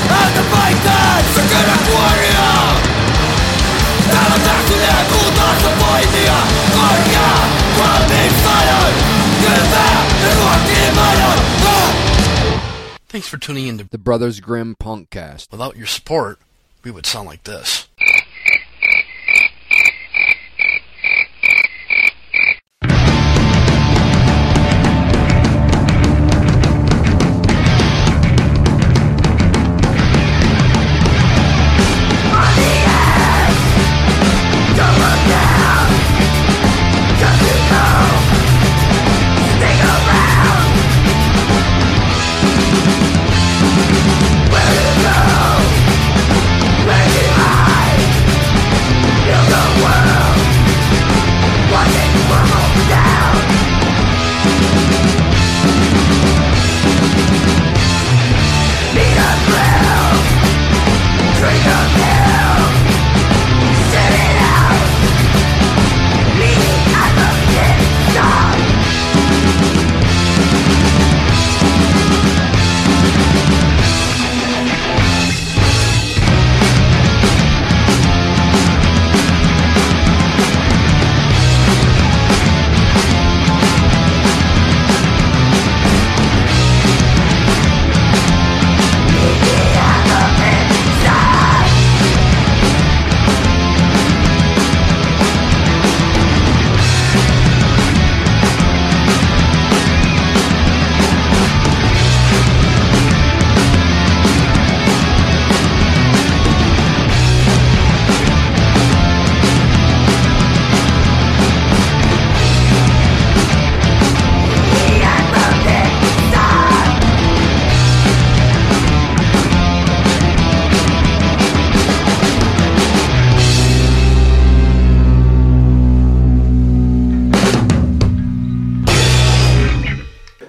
Ah! 0.00 0.28
Thanks 13.08 13.26
for 13.26 13.38
tuning 13.38 13.66
in 13.66 13.78
to 13.78 13.84
The 13.84 13.98
Brothers 13.98 14.38
Grim 14.38 14.76
Punkcast. 14.76 15.50
Without 15.50 15.76
your 15.76 15.86
support, 15.86 16.38
we 16.84 16.90
would 16.90 17.06
sound 17.06 17.26
like 17.26 17.44
this. 17.44 17.87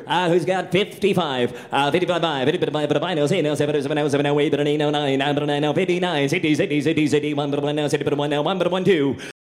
Uh, 0.10 0.28
who's 0.28 0.43
got 0.43 0.72
55? 0.72 1.68
Uh, 1.72 1.91
55 1.91 2.22
by 2.22 2.43
55 2.43 2.89
by 2.99 3.14
no 3.14 3.28
say 3.28 3.41
no 3.43 3.53
7 3.53 3.82
7 3.82 3.95
7 3.95 4.10
7 4.10 4.26
8 4.26 4.53
9 4.53 4.78
9 4.78 4.91
9 4.91 5.20
9 5.20 5.62
9 5.62 5.74
59 5.76 6.30
60 6.30 6.55
60 6.55 6.82
60 6.82 7.07
60 7.07 7.34
1 7.36 7.51
1 7.51 7.76
now 7.76 7.88
60 7.88 8.16
1 8.16 8.30
now 8.30 8.41
1 8.41 8.72
1 8.72 8.84
2 8.84 9.38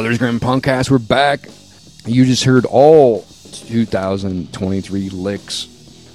Brothers 0.00 0.16
Grim 0.16 0.40
Punkcast. 0.40 0.90
We're 0.90 0.98
back. 0.98 1.40
You 2.06 2.24
just 2.24 2.44
heard 2.44 2.64
all 2.64 3.26
2023 3.66 5.10
licks. 5.10 5.66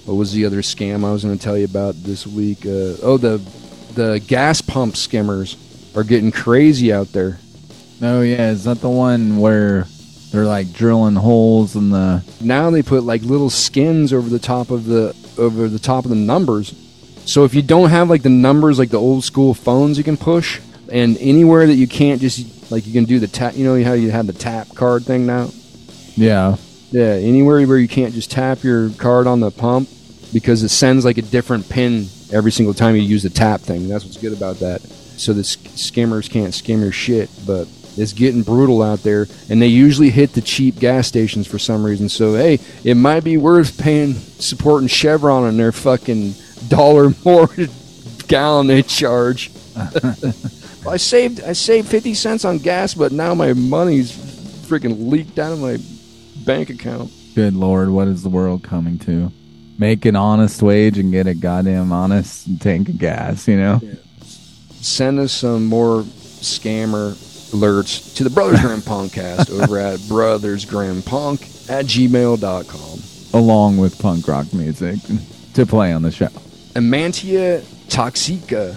What 0.05 0.15
was 0.15 0.33
the 0.33 0.45
other 0.45 0.63
scam 0.63 1.05
I 1.05 1.11
was 1.11 1.23
going 1.23 1.37
to 1.37 1.43
tell 1.43 1.55
you 1.55 1.65
about 1.65 1.93
this 1.93 2.25
week? 2.25 2.65
Uh, 2.65 2.97
oh, 3.03 3.19
the 3.19 3.37
the 3.93 4.19
gas 4.25 4.59
pump 4.59 4.97
skimmers 4.97 5.55
are 5.95 6.03
getting 6.03 6.31
crazy 6.31 6.91
out 6.91 7.11
there. 7.11 7.37
Oh 8.01 8.21
yeah, 8.21 8.49
is 8.49 8.63
that 8.63 8.81
the 8.81 8.89
one 8.89 9.37
where 9.37 9.85
they're 10.31 10.45
like 10.45 10.73
drilling 10.73 11.13
holes 11.13 11.75
in 11.75 11.91
the? 11.91 12.23
Now 12.41 12.71
they 12.71 12.81
put 12.81 13.03
like 13.03 13.21
little 13.21 13.51
skins 13.51 14.11
over 14.11 14.27
the 14.27 14.39
top 14.39 14.71
of 14.71 14.85
the 14.85 15.15
over 15.37 15.69
the 15.69 15.77
top 15.77 16.05
of 16.05 16.09
the 16.09 16.15
numbers. 16.15 16.73
So 17.25 17.43
if 17.43 17.53
you 17.53 17.61
don't 17.61 17.91
have 17.91 18.09
like 18.09 18.23
the 18.23 18.29
numbers 18.29 18.79
like 18.79 18.89
the 18.89 18.99
old 18.99 19.23
school 19.23 19.53
phones 19.53 19.99
you 19.99 20.03
can 20.03 20.17
push, 20.17 20.59
and 20.91 21.17
anywhere 21.19 21.67
that 21.67 21.75
you 21.75 21.87
can't 21.87 22.19
just 22.19 22.54
like 22.75 22.85
you 22.85 22.91
can 22.91 23.05
do 23.05 23.19
the 23.19 23.27
tap, 23.27 23.55
you 23.55 23.63
know 23.63 23.81
how 23.85 23.93
you 23.93 24.11
have 24.11 24.27
the 24.27 24.33
tap 24.33 24.67
card 24.75 25.05
thing 25.05 25.25
now. 25.25 25.49
Yeah. 26.17 26.57
Yeah, 26.91 27.13
anywhere 27.13 27.65
where 27.65 27.77
you 27.77 27.87
can't 27.87 28.13
just 28.13 28.29
tap 28.29 28.63
your 28.63 28.89
card 28.91 29.27
on 29.27 29.39
the 29.39 29.49
pump 29.49 29.87
because 30.33 30.61
it 30.61 30.69
sends 30.69 31.05
like 31.05 31.17
a 31.17 31.21
different 31.21 31.69
pin 31.69 32.07
every 32.33 32.51
single 32.51 32.73
time 32.73 32.97
you 32.97 33.01
use 33.01 33.23
the 33.23 33.29
tap 33.29 33.61
thing. 33.61 33.87
That's 33.87 34.03
what's 34.03 34.17
good 34.17 34.33
about 34.33 34.57
that. 34.57 34.81
So 34.81 35.31
the 35.31 35.45
sk- 35.45 35.77
skimmers 35.77 36.27
can't 36.27 36.53
skim 36.53 36.81
your 36.81 36.91
shit, 36.91 37.29
but 37.47 37.69
it's 37.95 38.11
getting 38.11 38.43
brutal 38.43 38.81
out 38.81 39.03
there, 39.03 39.27
and 39.49 39.61
they 39.61 39.67
usually 39.67 40.09
hit 40.09 40.33
the 40.33 40.41
cheap 40.41 40.77
gas 40.77 41.07
stations 41.07 41.47
for 41.47 41.57
some 41.57 41.81
reason. 41.81 42.09
So 42.09 42.33
hey, 42.33 42.59
it 42.83 42.95
might 42.95 43.23
be 43.23 43.37
worth 43.37 43.79
paying 43.79 44.15
supporting 44.15 44.89
Chevron 44.89 45.45
on 45.45 45.55
their 45.55 45.71
fucking 45.71 46.33
dollar 46.67 47.13
more 47.23 47.49
gallon 48.27 48.67
they 48.67 48.81
charge. 48.81 49.49
I 50.87 50.97
saved 50.97 51.41
I 51.41 51.53
saved 51.53 51.87
fifty 51.87 52.13
cents 52.13 52.45
on 52.45 52.57
gas, 52.59 52.93
but 52.93 53.11
now 53.11 53.33
my 53.33 53.53
money's 53.53 54.11
freaking 54.11 55.09
leaked 55.09 55.39
out 55.39 55.51
of 55.51 55.59
my 55.59 55.77
bank 56.45 56.69
account. 56.69 57.11
Good 57.35 57.53
lord, 57.53 57.89
what 57.89 58.07
is 58.07 58.23
the 58.23 58.29
world 58.29 58.63
coming 58.63 58.97
to? 58.99 59.31
Make 59.77 60.05
an 60.05 60.15
honest 60.15 60.61
wage 60.61 60.97
and 60.97 61.11
get 61.11 61.27
a 61.27 61.33
goddamn 61.33 61.91
honest 61.91 62.61
tank 62.61 62.87
of 62.87 62.97
gas, 62.97 63.47
you 63.47 63.57
know? 63.57 63.81
Send 64.21 65.19
us 65.19 65.33
some 65.33 65.65
more 65.65 66.03
scammer 66.03 67.13
alerts 67.51 68.15
to 68.15 68.23
the 68.23 68.29
Brothers 68.29 68.61
Grim 68.61 68.79
Punkcast 68.81 69.49
over 69.49 69.77
at 69.77 69.99
brothersgrimpunk 70.01 71.69
at 71.69 71.85
gmail.com. 71.85 73.39
Along 73.41 73.77
with 73.77 73.99
punk 73.99 74.27
rock 74.27 74.53
music 74.53 74.99
to 75.55 75.65
play 75.65 75.91
on 75.91 76.03
the 76.03 76.11
show. 76.11 76.27
Amantia 76.75 77.61
Toxica 77.87 78.75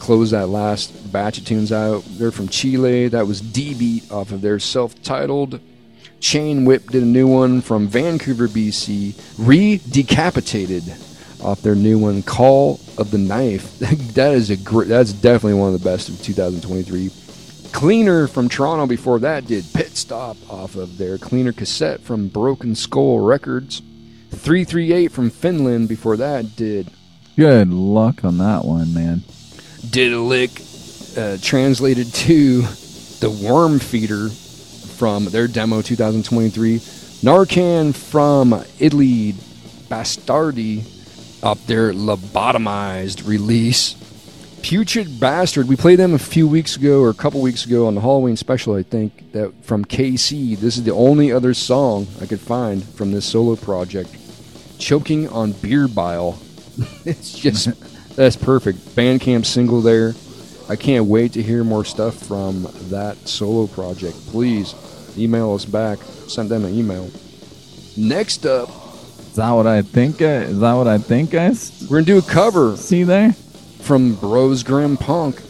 closed 0.00 0.32
that 0.32 0.48
last 0.48 0.92
batch 1.10 1.38
of 1.38 1.44
tunes 1.44 1.72
out. 1.72 2.02
They're 2.06 2.30
from 2.30 2.48
Chile. 2.48 3.08
That 3.08 3.26
was 3.26 3.40
D 3.40 3.74
Beat 3.74 4.10
off 4.10 4.32
of 4.32 4.40
their 4.40 4.58
self 4.58 5.00
titled. 5.02 5.60
Chain 6.20 6.64
Whip 6.64 6.90
did 6.90 7.02
a 7.02 7.06
new 7.06 7.26
one 7.26 7.60
from 7.60 7.88
Vancouver, 7.88 8.48
BC. 8.48 9.18
Re 9.38 9.80
Decapitated 9.90 10.84
off 11.42 11.62
their 11.62 11.74
new 11.74 11.98
one, 11.98 12.22
Call 12.22 12.78
of 12.98 13.10
the 13.10 13.18
Knife. 13.18 13.78
that 14.14 14.34
is 14.34 14.50
a 14.50 14.56
great, 14.56 14.88
that's 14.88 15.12
definitely 15.12 15.58
one 15.58 15.72
of 15.72 15.80
the 15.80 15.88
best 15.88 16.08
of 16.08 16.20
2023. 16.22 17.10
Cleaner 17.72 18.26
from 18.26 18.48
Toronto 18.48 18.86
before 18.86 19.18
that 19.20 19.46
did 19.46 19.64
Pit 19.72 19.96
Stop 19.96 20.36
off 20.50 20.76
of 20.76 20.98
their 20.98 21.18
Cleaner 21.18 21.52
cassette 21.52 22.00
from 22.00 22.28
Broken 22.28 22.74
Skull 22.74 23.20
Records. 23.20 23.80
338 24.30 25.10
from 25.10 25.30
Finland 25.30 25.88
before 25.88 26.16
that 26.16 26.56
did 26.56 26.90
Good 27.36 27.72
luck 27.72 28.24
on 28.24 28.38
that 28.38 28.64
one, 28.64 28.92
man. 28.92 29.22
did 29.88 30.12
a 30.12 30.20
lick 30.20 30.50
uh, 31.20 31.36
translated 31.42 32.12
to 32.14 32.62
the 33.20 33.30
Worm 33.30 33.78
Feeder 33.78 34.30
from 34.30 35.26
their 35.26 35.46
demo 35.46 35.82
2023. 35.82 36.78
Narcan 36.78 37.94
from 37.94 38.64
Italy, 38.78 39.34
Bastardi 39.88 40.82
up 41.42 41.58
their 41.66 41.92
lobotomized 41.92 43.26
release. 43.28 43.96
Putrid 44.62 45.20
Bastard, 45.20 45.68
we 45.68 45.76
played 45.76 45.98
them 45.98 46.14
a 46.14 46.18
few 46.18 46.48
weeks 46.48 46.76
ago 46.76 47.00
or 47.00 47.10
a 47.10 47.14
couple 47.14 47.40
weeks 47.42 47.66
ago 47.66 47.86
on 47.86 47.94
the 47.94 48.00
Halloween 48.00 48.36
special, 48.36 48.74
I 48.74 48.82
think, 48.82 49.32
that 49.32 49.52
from 49.62 49.84
KC. 49.84 50.56
This 50.56 50.76
is 50.78 50.84
the 50.84 50.94
only 50.94 51.32
other 51.32 51.52
song 51.54 52.06
I 52.20 52.26
could 52.26 52.40
find 52.40 52.82
from 52.82 53.12
this 53.12 53.26
solo 53.26 53.56
project. 53.56 54.16
Choking 54.78 55.28
on 55.28 55.52
Beer 55.52 55.86
Bile. 55.88 56.38
it's 57.04 57.38
just, 57.38 57.68
that's 58.16 58.36
perfect. 58.36 58.78
Bandcamp 58.96 59.44
single 59.44 59.82
there. 59.82 60.14
I 60.70 60.76
can't 60.76 61.06
wait 61.06 61.32
to 61.32 61.42
hear 61.42 61.64
more 61.64 61.84
stuff 61.84 62.14
from 62.14 62.62
that 62.90 63.16
solo 63.26 63.66
project. 63.66 64.16
Please 64.28 64.72
email 65.18 65.52
us 65.52 65.64
back. 65.64 65.98
Send 66.28 66.48
them 66.48 66.64
an 66.64 66.72
email. 66.72 67.10
Next 67.96 68.46
up, 68.46 68.68
Is 69.18 69.34
that 69.34 69.50
what 69.50 69.66
I 69.66 69.82
think? 69.82 70.22
uh, 70.22 70.46
Is 70.46 70.60
that 70.60 70.72
what 70.74 70.86
I 70.86 70.98
think, 70.98 71.30
guys? 71.32 71.72
we're 71.90 71.96
gonna 71.98 72.06
do 72.06 72.18
a 72.18 72.22
cover 72.22 72.76
See 72.76 73.02
there? 73.02 73.32
from 73.80 74.14
Bros 74.14 74.62
Grim 74.62 74.96
Punk, 74.96 75.42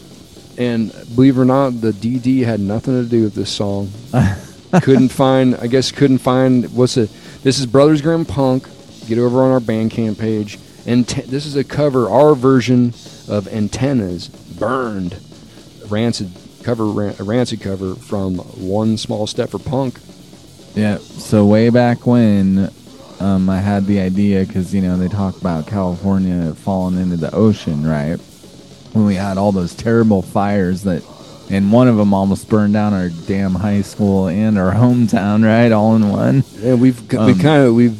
and 0.57 0.91
believe 1.15 1.37
it 1.37 1.41
or 1.41 1.45
not, 1.45 1.81
the 1.81 1.91
DD 1.91 2.43
had 2.43 2.59
nothing 2.59 2.95
to 3.03 3.07
do 3.07 3.21
with 3.23 3.35
this 3.35 3.51
song. 3.51 3.91
couldn't 4.81 5.09
find, 5.09 5.55
I 5.57 5.67
guess, 5.67 5.91
couldn't 5.91 6.17
find 6.19 6.73
what's 6.73 6.97
it. 6.97 7.11
This 7.43 7.59
is 7.59 7.67
Brothers 7.67 8.01
Grim 8.01 8.25
Punk. 8.25 8.67
Get 9.07 9.19
over 9.19 9.43
on 9.43 9.51
our 9.51 9.59
Bandcamp 9.59 10.17
page, 10.17 10.57
and 10.87 11.05
this 11.05 11.45
is 11.45 11.55
a 11.55 11.63
cover, 11.63 12.09
our 12.09 12.33
version 12.33 12.93
of 13.29 13.47
Antennas 13.53 14.31
Burned, 14.61 15.17
Rancid 15.89 16.31
cover, 16.63 16.85
ran, 16.85 17.15
Rancid 17.19 17.61
cover 17.61 17.95
from 17.95 18.35
One 18.37 18.95
Small 18.97 19.27
Step 19.27 19.49
for 19.49 19.59
Punk. 19.59 19.99
Yeah. 20.75 20.97
So 20.99 21.45
way 21.45 21.69
back 21.69 22.05
when, 22.05 22.69
um, 23.19 23.49
I 23.49 23.59
had 23.59 23.85
the 23.87 23.99
idea 23.99 24.45
because 24.45 24.73
you 24.73 24.81
know 24.81 24.97
they 24.97 25.07
talk 25.07 25.39
about 25.41 25.67
California 25.67 26.53
falling 26.53 26.97
into 26.99 27.17
the 27.17 27.33
ocean, 27.35 27.85
right? 27.85 28.17
When 28.93 29.05
we 29.05 29.15
had 29.15 29.37
all 29.37 29.51
those 29.51 29.73
terrible 29.75 30.21
fires 30.21 30.83
that, 30.83 31.03
and 31.49 31.71
one 31.71 31.87
of 31.87 31.97
them 31.97 32.13
almost 32.13 32.47
burned 32.47 32.73
down 32.73 32.93
our 32.93 33.09
damn 33.09 33.55
high 33.55 33.81
school 33.81 34.27
and 34.27 34.57
our 34.57 34.71
hometown, 34.75 35.43
right, 35.43 35.71
all 35.71 35.95
in 35.95 36.09
one. 36.09 36.43
Yeah, 36.59 36.75
we've 36.75 37.01
we 37.11 37.17
Um, 37.17 37.39
kind 37.39 37.63
of 37.65 37.73
we've 37.73 37.99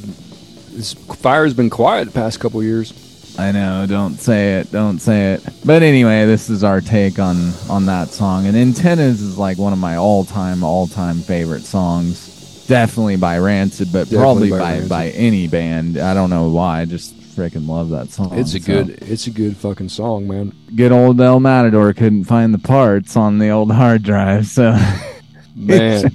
this 0.76 0.93
fire's 0.93 1.53
been 1.53 1.70
quiet 1.70 2.05
the 2.05 2.12
past 2.12 2.39
couple 2.39 2.62
years. 2.64 2.93
I 3.38 3.51
know, 3.51 3.86
don't 3.88 4.15
say 4.19 4.59
it, 4.59 4.71
don't 4.71 4.99
say 4.99 5.34
it. 5.34 5.43
But 5.65 5.84
anyway, 5.84 6.25
this 6.25 6.49
is 6.49 6.63
our 6.63 6.82
take 6.82 7.17
on 7.17 7.53
on 7.69 7.86
that 7.88 8.09
song. 8.09 8.45
And 8.45 8.55
Antennas 8.57 9.21
is 9.21 9.38
like 9.38 9.57
one 9.57 9.73
of 9.73 9.79
my 9.79 9.95
all-time 9.95 10.63
all-time 10.63 11.17
favorite 11.19 11.63
songs. 11.63 12.65
Definitely 12.67 13.15
by 13.17 13.38
Rancid, 13.39 13.91
but 13.91 14.09
Definitely 14.09 14.49
probably 14.49 14.49
by 14.51 14.82
by 14.82 14.88
by 14.88 15.09
any 15.09 15.47
band. 15.47 15.97
I 15.97 16.13
don't 16.13 16.29
know 16.29 16.49
why, 16.49 16.82
I 16.82 16.86
just 16.86 17.15
freaking 17.36 17.67
love 17.67 17.89
that 17.91 18.09
song. 18.11 18.38
It's 18.38 18.53
a 18.53 18.59
So, 18.59 18.84
good, 18.84 18.89
it's 19.01 19.27
a 19.27 19.32
good 19.32 19.55
fucking 19.57 19.89
song, 19.89 20.27
man. 20.27 20.53
good 20.75 20.91
old 20.91 21.19
El 21.19 21.39
Matador 21.39 21.93
couldn't 21.93 22.25
find 22.25 22.53
the 22.53 22.59
parts 22.59 23.15
on 23.15 23.39
the 23.39 23.49
old 23.49 23.71
hard 23.71 24.03
drive, 24.03 24.47
so 24.47 24.77
Man. 25.55 26.11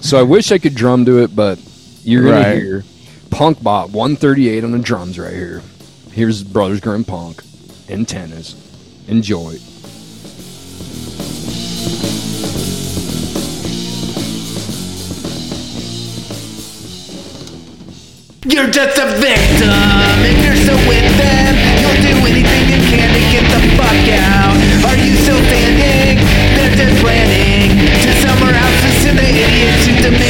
so 0.00 0.18
I 0.18 0.22
wish 0.22 0.52
I 0.52 0.58
could 0.58 0.74
drum 0.74 1.04
to 1.06 1.22
it, 1.22 1.34
but 1.34 1.58
you're 2.04 2.24
gonna 2.24 2.34
Right. 2.36 2.58
hear 2.58 2.84
Punk 3.30 3.62
Bot 3.62 3.90
138 3.90 4.64
on 4.64 4.72
the 4.72 4.78
drums 4.78 5.18
right 5.18 5.32
here. 5.32 5.62
Here's 6.12 6.42
Brothers 6.42 6.80
Grim 6.80 7.04
Punk 7.04 7.42
antennas. 7.88 8.54
Enjoy. 9.06 9.56
You're 18.44 18.70
just 18.70 18.98
a 18.98 19.06
victim. 19.20 19.70
If 20.24 20.44
you're 20.44 20.56
so 20.56 20.74
with 20.88 21.16
them, 21.18 21.54
you'll 21.78 22.02
do 22.02 22.26
anything 22.26 22.64
you 22.66 22.80
can 22.90 23.14
to 23.14 23.20
get 23.30 23.44
the 23.54 23.60
fuck 23.76 24.08
out. 24.18 24.56
Are 24.90 24.96
you 24.96 25.14
still 25.16 25.38
standing? 25.46 26.18
They're 26.56 26.74
just 26.74 27.00
planning 27.00 27.78
to 27.78 28.12
somewhere 28.20 28.54
else 28.54 28.80
to 28.82 28.90
send 29.02 29.18
the 29.18 29.28
idiots 29.28 29.86
who 29.86 29.94
demand 30.02 30.27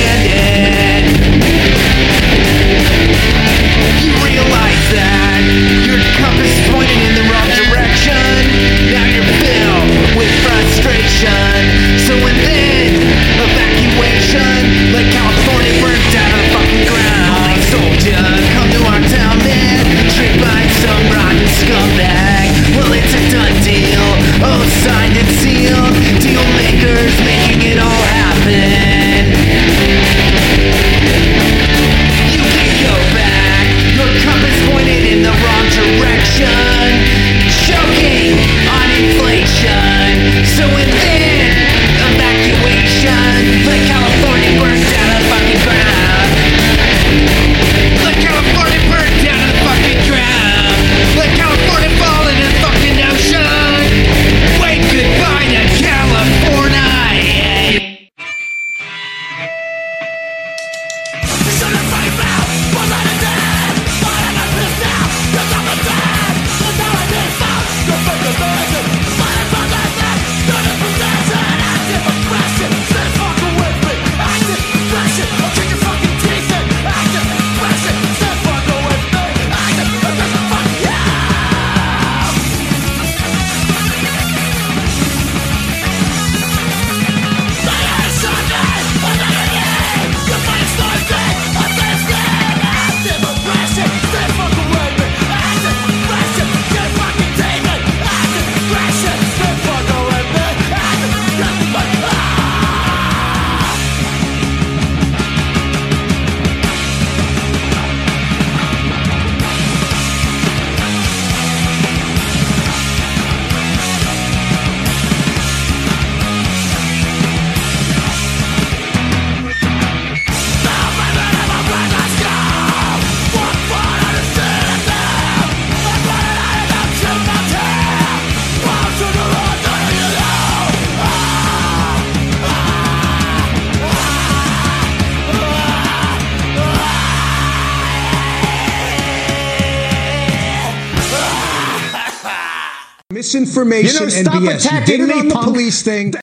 misinformation 143.34 143.92
You 143.92 144.00
know, 144.00 144.16
and 144.16 144.26
stop 144.26 144.34
BS. 144.34 144.42
You 144.42 144.50
attacking 144.50 144.86
did 144.86 145.00
it 145.00 145.14
me, 145.14 145.20
on 145.20 145.28
the 145.28 145.34
police 145.34 145.82
thing. 145.82 146.14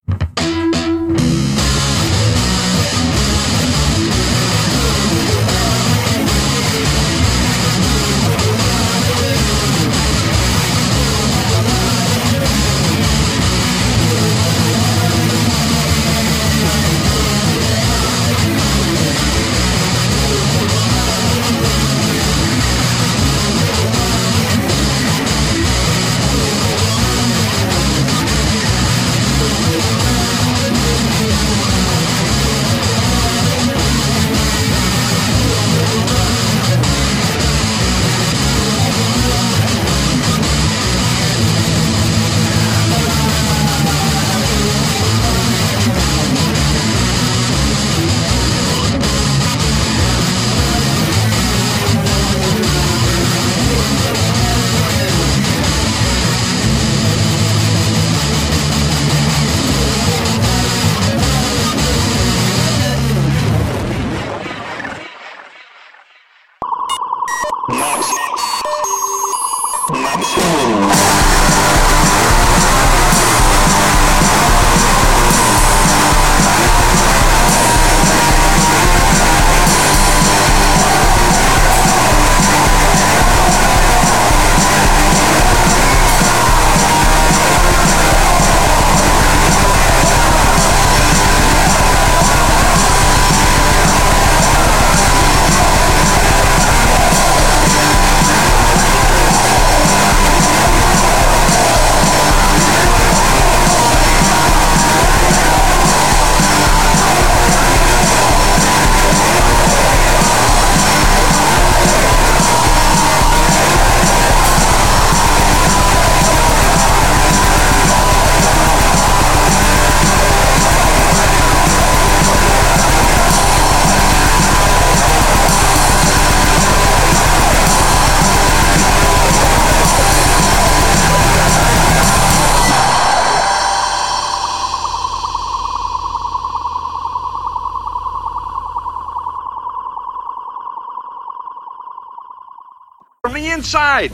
Inside. 143.76 144.12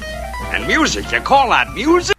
And 0.53 0.65
music, 0.65 1.11
you 1.11 1.19
call 1.19 1.49
that 1.51 1.71
music? 1.73 2.10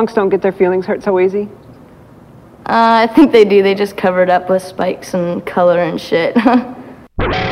Punks 0.00 0.14
don't 0.14 0.30
get 0.30 0.40
their 0.40 0.50
feelings 0.50 0.86
hurt 0.86 1.02
so 1.02 1.20
easy? 1.20 1.46
Uh, 2.64 3.04
I 3.04 3.06
think 3.06 3.32
they 3.32 3.44
do. 3.44 3.62
They 3.62 3.74
just 3.74 3.98
cover 3.98 4.22
it 4.22 4.30
up 4.30 4.48
with 4.48 4.62
spikes 4.62 5.12
and 5.12 5.44
color 5.44 5.78
and 5.78 6.00
shit. 6.00 6.34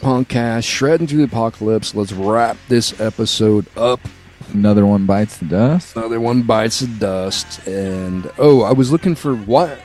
Grim 0.00 0.24
Punkcast, 0.24 0.64
shredding 0.64 1.06
through 1.06 1.18
the 1.18 1.24
apocalypse. 1.24 1.94
Let's 1.94 2.12
wrap 2.12 2.56
this 2.68 2.98
episode 3.00 3.66
up. 3.76 4.00
Another 4.52 4.84
one 4.86 5.06
bites 5.06 5.36
the 5.38 5.46
dust. 5.46 5.96
Another 5.96 6.20
one 6.20 6.42
bites 6.42 6.80
the 6.80 6.86
dust. 6.86 7.66
And 7.66 8.30
oh, 8.38 8.62
I 8.62 8.72
was 8.72 8.90
looking 8.90 9.14
for 9.14 9.34
what 9.34 9.78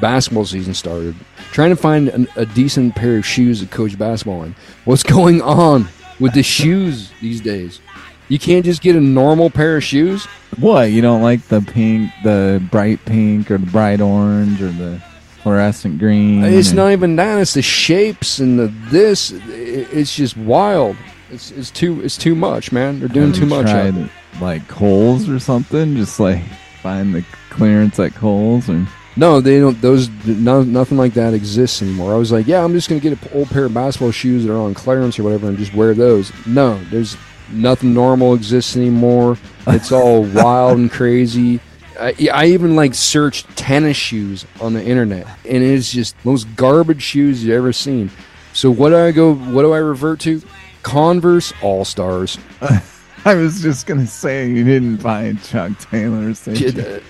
basketball 0.00 0.44
season 0.44 0.74
started. 0.74 1.14
Trying 1.52 1.70
to 1.70 1.76
find 1.76 2.08
an, 2.08 2.28
a 2.36 2.46
decent 2.46 2.94
pair 2.94 3.18
of 3.18 3.26
shoes 3.26 3.60
to 3.60 3.66
coach 3.66 3.98
basketball 3.98 4.44
in. 4.44 4.54
What's 4.84 5.02
going 5.02 5.42
on 5.42 5.88
with 6.20 6.34
the 6.34 6.42
shoes 6.42 7.12
these 7.20 7.40
days? 7.40 7.80
You 8.28 8.38
can't 8.38 8.64
just 8.64 8.82
get 8.82 8.96
a 8.96 9.00
normal 9.00 9.50
pair 9.50 9.76
of 9.76 9.84
shoes. 9.84 10.24
What 10.58 10.92
you 10.92 11.02
don't 11.02 11.22
like 11.22 11.42
the 11.48 11.60
pink, 11.60 12.10
the 12.22 12.62
bright 12.70 13.04
pink, 13.04 13.50
or 13.50 13.58
the 13.58 13.66
bright 13.66 14.00
orange, 14.00 14.62
or 14.62 14.70
the 14.70 15.02
fluorescent 15.44 15.98
green? 16.00 16.42
It's 16.42 16.70
and- 16.70 16.76
not 16.76 16.90
even 16.90 17.14
that. 17.16 17.38
It's 17.40 17.54
the 17.54 17.62
shapes 17.62 18.40
and 18.40 18.58
the 18.58 18.66
this. 18.90 19.30
It's 19.30 20.16
just 20.16 20.36
wild. 20.36 20.96
It's, 21.30 21.52
it's 21.52 21.70
too 21.70 22.00
it's 22.02 22.18
too 22.18 22.34
much, 22.34 22.72
man. 22.72 22.98
They're 22.98 23.08
doing 23.08 23.32
too 23.32 23.46
much. 23.46 23.66
tried, 23.66 24.10
like 24.40 24.66
Kohl's 24.66 25.28
or 25.28 25.38
something. 25.38 25.94
Just 25.96 26.18
like 26.18 26.42
find 26.82 27.14
the 27.14 27.24
clearance 27.50 27.98
at 28.00 28.14
Kohl's 28.14 28.68
and 28.68 28.86
No, 29.16 29.40
they 29.40 29.58
don't. 29.60 29.80
Those 29.80 30.08
no, 30.26 30.62
nothing 30.64 30.98
like 30.98 31.14
that 31.14 31.34
exists 31.34 31.82
anymore. 31.82 32.12
I 32.14 32.16
was 32.18 32.32
like, 32.32 32.46
yeah, 32.46 32.64
I'm 32.64 32.72
just 32.72 32.88
gonna 32.88 33.00
get 33.00 33.12
an 33.20 33.28
old 33.32 33.48
pair 33.50 33.66
of 33.66 33.74
basketball 33.74 34.10
shoes 34.10 34.44
that 34.44 34.52
are 34.52 34.58
on 34.58 34.74
clearance 34.74 35.18
or 35.18 35.22
whatever, 35.24 35.48
and 35.48 35.56
just 35.58 35.74
wear 35.74 35.94
those. 35.94 36.32
No, 36.46 36.78
there's 36.90 37.16
nothing 37.50 37.94
normal 37.94 38.34
exists 38.34 38.76
anymore. 38.76 39.36
It's 39.66 39.92
all 39.92 40.22
wild 40.34 40.78
and 40.78 40.90
crazy. 40.90 41.60
I, 42.00 42.14
I 42.32 42.46
even 42.46 42.76
like 42.76 42.94
searched 42.94 43.48
tennis 43.56 43.96
shoes 43.96 44.44
on 44.60 44.72
the 44.74 44.84
internet, 44.84 45.26
and 45.48 45.62
it's 45.62 45.92
just 45.92 46.16
most 46.24 46.46
garbage 46.56 47.02
shoes 47.02 47.44
you've 47.44 47.54
ever 47.56 47.72
seen. 47.72 48.10
So 48.52 48.70
what 48.70 48.90
do 48.90 48.96
I 48.98 49.10
go? 49.12 49.34
What 49.34 49.62
do 49.62 49.72
I 49.72 49.78
revert 49.78 50.20
to? 50.20 50.42
Converse 50.82 51.52
All 51.62 51.84
Stars. 51.84 52.38
I 53.24 53.34
was 53.34 53.62
just 53.62 53.86
gonna 53.86 54.06
say 54.06 54.48
you 54.48 54.64
didn't 54.64 54.98
find 54.98 55.42
Chuck 55.42 55.72
Taylor's. 55.90 56.44
did 56.44 56.74
that- 56.76 57.02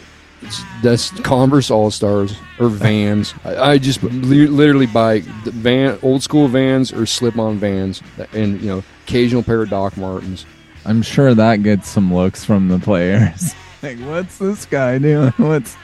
that's 0.83 1.09
Converse 1.23 1.71
All 1.71 1.91
Stars 1.91 2.37
or 2.59 2.69
Vans. 2.69 3.33
I, 3.45 3.57
I 3.73 3.79
just 3.79 4.03
li- 4.03 4.47
literally 4.47 4.85
buy 4.87 5.21
the 5.45 5.51
van, 5.51 5.99
old 6.03 6.23
school 6.23 6.49
Vans 6.49 6.93
or 6.93 7.07
slip 7.07 7.39
on 7.39 7.57
Vans, 7.57 8.03
and 8.35 8.61
you 8.61 8.69
know, 8.69 8.85
occasional 9.07 9.43
pair 9.43 9.63
of 9.63 9.71
Doc 9.71 9.97
Martens. 9.97 10.45
I'm 10.85 11.01
sure 11.01 11.35
that 11.35 11.63
gets 11.63 11.89
some 11.89 12.13
looks 12.13 12.45
from 12.45 12.69
the 12.69 12.79
players. 12.79 13.55
like, 13.85 13.99
what's 14.01 14.39
this 14.39 14.65
guy 14.65 14.99
doing? 14.99 15.31
What's 15.37 15.75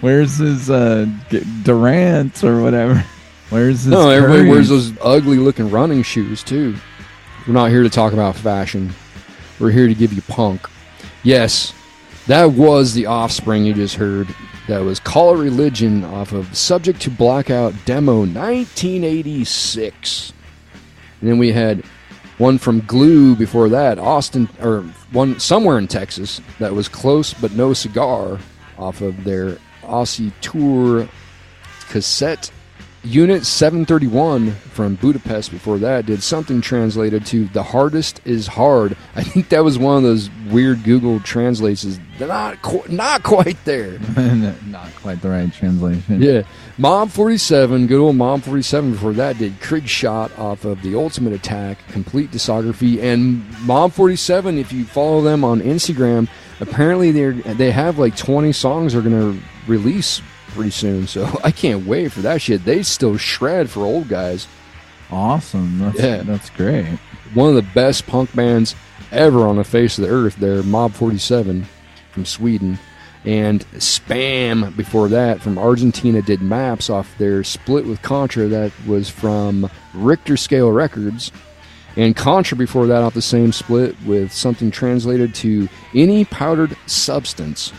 where's 0.00 0.38
his 0.38 0.68
uh 0.68 1.06
Durant 1.62 2.42
or 2.44 2.60
whatever? 2.62 3.04
Where's 3.50 3.82
his? 3.82 3.88
No, 3.88 4.10
everybody 4.10 4.42
Curry? 4.42 4.50
wears 4.50 4.68
those 4.68 4.92
ugly 5.00 5.38
looking 5.38 5.70
running 5.70 6.02
shoes 6.02 6.42
too. 6.44 6.76
We're 7.46 7.54
not 7.54 7.70
here 7.70 7.82
to 7.82 7.88
talk 7.90 8.12
about 8.12 8.36
fashion. 8.36 8.92
We're 9.58 9.70
here 9.70 9.88
to 9.88 9.94
give 9.94 10.12
you 10.12 10.20
punk. 10.22 10.68
Yes, 11.22 11.72
that 12.26 12.52
was 12.52 12.92
the 12.94 13.06
offspring 13.06 13.64
you 13.64 13.72
just 13.74 13.94
heard. 13.96 14.28
That 14.68 14.82
was 14.82 15.00
Call 15.00 15.34
It 15.34 15.38
Religion 15.42 16.04
off 16.04 16.32
of 16.32 16.54
Subject 16.56 17.00
to 17.02 17.10
Blackout 17.10 17.74
demo 17.86 18.20
1986. 18.20 20.32
And 21.20 21.28
then 21.28 21.38
we 21.38 21.52
had 21.52 21.82
one 22.40 22.56
from 22.56 22.80
Glue 22.86 23.36
before 23.36 23.68
that, 23.68 23.98
Austin, 23.98 24.48
or 24.62 24.80
one 25.12 25.38
somewhere 25.38 25.78
in 25.78 25.86
Texas 25.86 26.40
that 26.58 26.74
was 26.74 26.88
close 26.88 27.34
but 27.34 27.52
no 27.52 27.74
cigar 27.74 28.38
off 28.78 29.02
of 29.02 29.24
their 29.24 29.58
Aussie 29.82 30.32
tour 30.40 31.06
cassette. 31.90 32.50
Unit 33.02 33.46
731 33.46 34.52
from 34.52 34.94
Budapest 34.96 35.50
before 35.50 35.78
that 35.78 36.04
did 36.04 36.22
something 36.22 36.60
translated 36.60 37.24
to 37.26 37.46
The 37.46 37.62
Hardest 37.62 38.20
is 38.26 38.46
Hard. 38.46 38.94
I 39.16 39.22
think 39.22 39.48
that 39.50 39.64
was 39.64 39.78
one 39.78 39.98
of 39.98 40.02
those 40.02 40.28
weird 40.50 40.82
Google 40.84 41.20
translations. 41.20 41.98
They're 42.18 42.28
not, 42.28 42.60
qu- 42.60 42.84
not 42.88 43.22
quite 43.22 43.62
there. 43.64 43.98
not 44.66 44.94
quite 44.96 45.22
the 45.22 45.30
right 45.30 45.52
translation. 45.52 46.22
Yeah. 46.22 46.42
Mob 46.80 47.10
47, 47.10 47.88
good 47.88 48.00
old 48.00 48.16
Mob 48.16 48.42
47 48.42 48.92
before 48.92 49.12
that 49.12 49.36
did 49.36 49.60
Krieg 49.60 49.86
Shot 49.86 50.36
off 50.38 50.64
of 50.64 50.80
the 50.80 50.94
Ultimate 50.94 51.34
Attack, 51.34 51.76
complete 51.88 52.30
discography. 52.30 53.02
And 53.02 53.44
Mob 53.66 53.92
47, 53.92 54.56
if 54.56 54.72
you 54.72 54.86
follow 54.86 55.20
them 55.20 55.44
on 55.44 55.60
Instagram, 55.60 56.26
apparently 56.58 57.10
they're 57.10 57.34
they 57.34 57.70
have 57.70 57.98
like 57.98 58.16
20 58.16 58.52
songs 58.52 58.94
they're 58.94 59.02
gonna 59.02 59.38
release 59.66 60.22
pretty 60.54 60.70
soon. 60.70 61.06
So 61.06 61.28
I 61.44 61.50
can't 61.50 61.86
wait 61.86 62.12
for 62.12 62.22
that 62.22 62.40
shit. 62.40 62.64
They 62.64 62.82
still 62.82 63.18
shred 63.18 63.68
for 63.68 63.80
old 63.84 64.08
guys. 64.08 64.48
Awesome. 65.10 65.80
That's, 65.80 65.98
Yeah. 66.00 66.22
that's 66.22 66.48
great. 66.48 66.86
One 67.34 67.50
of 67.50 67.56
the 67.56 67.70
best 67.74 68.06
punk 68.06 68.34
bands 68.34 68.74
ever 69.12 69.46
on 69.46 69.56
the 69.56 69.64
face 69.64 69.98
of 69.98 70.04
the 70.06 70.10
earth. 70.10 70.36
They're 70.36 70.62
Mob 70.62 70.94
47 70.94 71.66
from 72.12 72.24
Sweden. 72.24 72.78
And 73.24 73.66
Spam 73.72 74.74
before 74.76 75.08
that 75.08 75.40
from 75.40 75.58
Argentina 75.58 76.22
did 76.22 76.40
Maps 76.40 76.88
off 76.88 77.16
their 77.18 77.44
split 77.44 77.86
with 77.86 78.00
Contra 78.02 78.48
that 78.48 78.72
was 78.86 79.10
from 79.10 79.70
Richter 79.94 80.36
Scale 80.36 80.72
Records. 80.72 81.30
And 81.96 82.16
Contra 82.16 82.56
before 82.56 82.86
that 82.86 83.02
off 83.02 83.14
the 83.14 83.20
same 83.20 83.52
split 83.52 83.94
with 84.06 84.32
something 84.32 84.70
translated 84.70 85.34
to 85.36 85.68
Any 85.94 86.24
Powdered 86.24 86.76
Substance. 86.86 87.72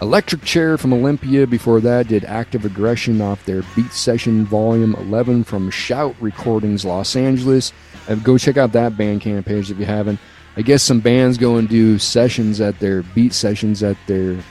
Electric 0.00 0.42
Chair 0.42 0.78
from 0.78 0.94
Olympia 0.94 1.46
before 1.46 1.78
that 1.80 2.08
did 2.08 2.24
Active 2.24 2.64
Aggression 2.64 3.20
off 3.20 3.44
their 3.44 3.62
Beat 3.76 3.92
Session 3.92 4.46
Volume 4.46 4.94
11 4.94 5.44
from 5.44 5.70
Shout 5.70 6.16
Recordings 6.20 6.86
Los 6.86 7.16
Angeles. 7.16 7.74
Uh, 8.08 8.14
go 8.14 8.38
check 8.38 8.56
out 8.56 8.72
that 8.72 8.92
Bandcamp 8.92 9.44
page 9.44 9.70
if 9.70 9.78
you 9.78 9.84
haven't. 9.84 10.18
I 10.56 10.62
guess 10.62 10.82
some 10.82 11.00
bands 11.00 11.36
go 11.36 11.56
and 11.56 11.68
do 11.68 11.98
sessions 11.98 12.62
at 12.62 12.78
their 12.78 13.02
beat 13.02 13.34
sessions 13.34 13.82
at 13.82 13.98
their 14.06 14.42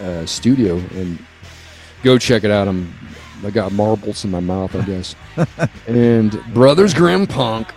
uh, 0.00 0.26
studio 0.26 0.76
and 0.94 1.18
go 2.02 2.18
check 2.18 2.44
it 2.44 2.50
out. 2.50 2.68
I'm 2.68 2.92
I 3.44 3.50
got 3.50 3.72
marbles 3.72 4.24
in 4.24 4.30
my 4.30 4.40
mouth, 4.40 4.74
I 4.76 4.82
guess. 4.82 5.16
and 5.86 6.38
Brothers 6.52 6.92
Grim 6.92 7.26
Punk 7.26 7.72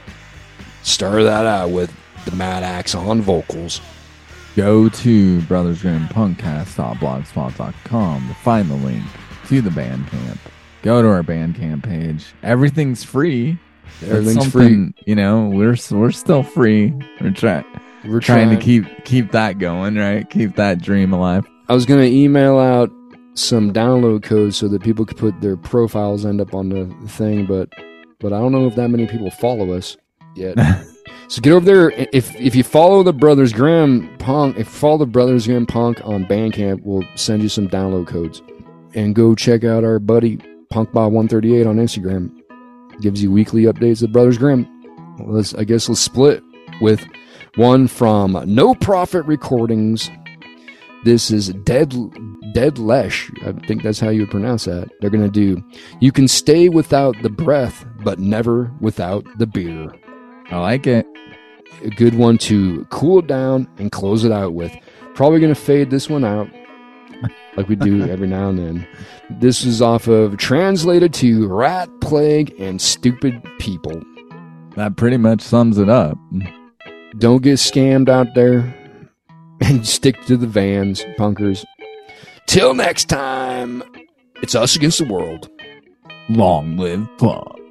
started 0.84 1.24
that 1.24 1.46
out 1.46 1.70
with 1.70 1.94
the 2.26 2.36
Mad 2.36 2.64
Axe 2.64 2.96
on 2.96 3.22
vocals. 3.22 3.80
Go 4.56 4.90
to 4.90 5.40
brothersgrimpunkcast.blogspot.com 5.42 8.28
to 8.28 8.34
find 8.36 8.70
the 8.70 8.76
link 8.76 9.04
to 9.48 9.62
the 9.62 9.70
Bandcamp. 9.70 10.38
Go 10.84 11.02
to 11.02 11.08
our 11.08 11.24
Bandcamp 11.24 11.84
page. 11.84 12.34
Everything's 12.44 13.04
free. 13.04 13.58
Everything's 14.04 14.52
something, 14.52 14.94
You 15.06 15.16
know, 15.16 15.50
we're 15.50 15.78
we're 15.92 16.12
still 16.12 16.44
free. 16.44 16.94
We're 17.22 17.32
trying. 17.32 17.66
We're 18.06 18.20
trying 18.20 18.50
to 18.50 18.58
keep 18.58 19.06
keep 19.06 19.32
that 19.32 19.60
going, 19.60 19.96
right? 19.96 20.30
Keep 20.30 20.58
that 20.58 20.82
dream 20.82 21.14
alive. 21.14 21.48
I 21.70 21.74
was 21.74 21.86
gonna 21.86 22.04
email 22.04 22.60
out 22.60 22.92
some 23.36 23.74
download 23.74 24.24
codes 24.24 24.58
so 24.58 24.68
that 24.68 24.84
people 24.84 25.06
could 25.06 25.18
put 25.18 25.40
their 25.42 25.58
profiles 25.58 26.26
end 26.26 26.42
up 26.42 26.54
on 26.54 26.70
the 26.70 26.86
thing, 27.08 27.46
but 27.46 27.70
but 28.20 28.34
I 28.34 28.40
don't 28.40 28.52
know 28.52 28.68
if 28.68 28.76
that 28.76 28.90
many 28.90 29.08
people 29.08 29.30
follow 29.32 29.74
us 29.74 29.98
yet. 30.36 30.58
so 31.28 31.42
get 31.42 31.54
over 31.54 31.66
there. 31.66 31.90
If 32.12 32.36
if 32.36 32.56
you 32.56 32.64
follow 32.64 33.04
the 33.04 33.14
Brothers 33.14 33.54
Grim 33.54 34.18
Punk, 34.18 34.58
if 34.58 34.68
you 34.68 34.72
follow 34.74 34.98
the 34.98 35.06
Brothers 35.06 35.48
Grim 35.48 35.66
Punk 35.66 36.02
on 36.06 36.26
Bandcamp, 36.26 36.82
we'll 36.84 37.04
send 37.16 37.42
you 37.42 37.50
some 37.50 37.68
download 37.68 38.08
codes. 38.08 38.42
And 38.96 39.16
go 39.16 39.34
check 39.34 39.64
out 39.64 39.84
our 39.84 40.00
buddy 40.00 40.38
Punkbot138 40.72 41.68
on 41.68 41.78
Instagram. 41.78 42.32
Gives 43.02 43.24
you 43.24 43.32
weekly 43.32 43.64
updates 43.64 44.04
of 44.04 44.12
Brothers 44.12 44.38
Grim. 44.38 44.68
Let's 45.20 45.54
I 45.56 45.64
guess 45.64 45.90
let's 45.90 46.02
split 46.02 46.44
with 46.82 47.06
one 47.56 47.88
from 47.88 48.42
No 48.46 48.76
Profit 48.76 49.26
Recordings. 49.26 50.10
This 51.04 51.32
is 51.32 51.50
Dead 51.50 51.94
Dead 52.54 52.78
Lesh. 52.78 53.30
I 53.46 53.52
think 53.68 53.84
that's 53.84 54.00
how 54.00 54.10
you 54.10 54.22
would 54.22 54.32
pronounce 54.32 54.66
that. 54.66 54.90
They're 55.02 55.10
gonna 55.10 55.28
do 55.28 55.62
You 56.00 56.12
can 56.14 56.28
stay 56.30 56.70
without 56.70 57.22
the 57.22 57.30
breath, 57.30 57.86
but 58.04 58.20
never 58.20 58.72
without 58.80 59.26
the 59.38 59.46
beer. 59.46 59.94
I 60.50 60.60
like 60.60 60.88
it. 60.88 61.06
A 61.84 61.90
good 61.90 62.16
one 62.16 62.38
to 62.40 62.86
cool 62.86 63.22
down 63.22 63.68
and 63.78 63.92
close 63.92 64.24
it 64.24 64.32
out 64.32 64.54
with. 64.54 64.74
Probably 65.14 65.42
gonna 65.42 65.56
fade 65.56 65.90
this 65.90 66.10
one 66.10 66.24
out. 66.24 66.48
Like 67.58 67.68
we 67.68 67.76
do 67.76 68.04
every 68.10 68.28
now 68.28 68.48
and 68.50 68.60
then. 68.60 68.88
This 69.30 69.66
is 69.66 69.82
off 69.82 70.08
of 70.08 70.38
translated 70.38 71.14
to 71.16 71.48
Rat 71.48 71.90
Plague 72.00 72.56
and 72.60 72.82
Stupid 72.82 73.42
People. 73.60 74.02
That 74.78 74.96
pretty 74.96 75.18
much 75.18 75.42
sums 75.42 75.78
it 75.78 75.90
up. 75.90 76.18
Don't 77.18 77.44
get 77.44 77.56
scammed 77.56 78.10
out 78.10 78.34
there 78.36 78.74
and 79.64 79.88
stick 79.88 80.22
to 80.26 80.36
the 80.36 80.48
vans, 80.48 81.04
punkers. 81.18 81.66
Till 82.48 82.74
next 82.74 83.06
time, 83.06 83.82
it's 84.42 84.56
us 84.56 84.76
against 84.76 85.00
the 85.00 85.06
world. 85.06 85.50
Long 86.30 86.78
live 86.78 87.08
punk. 87.18 87.63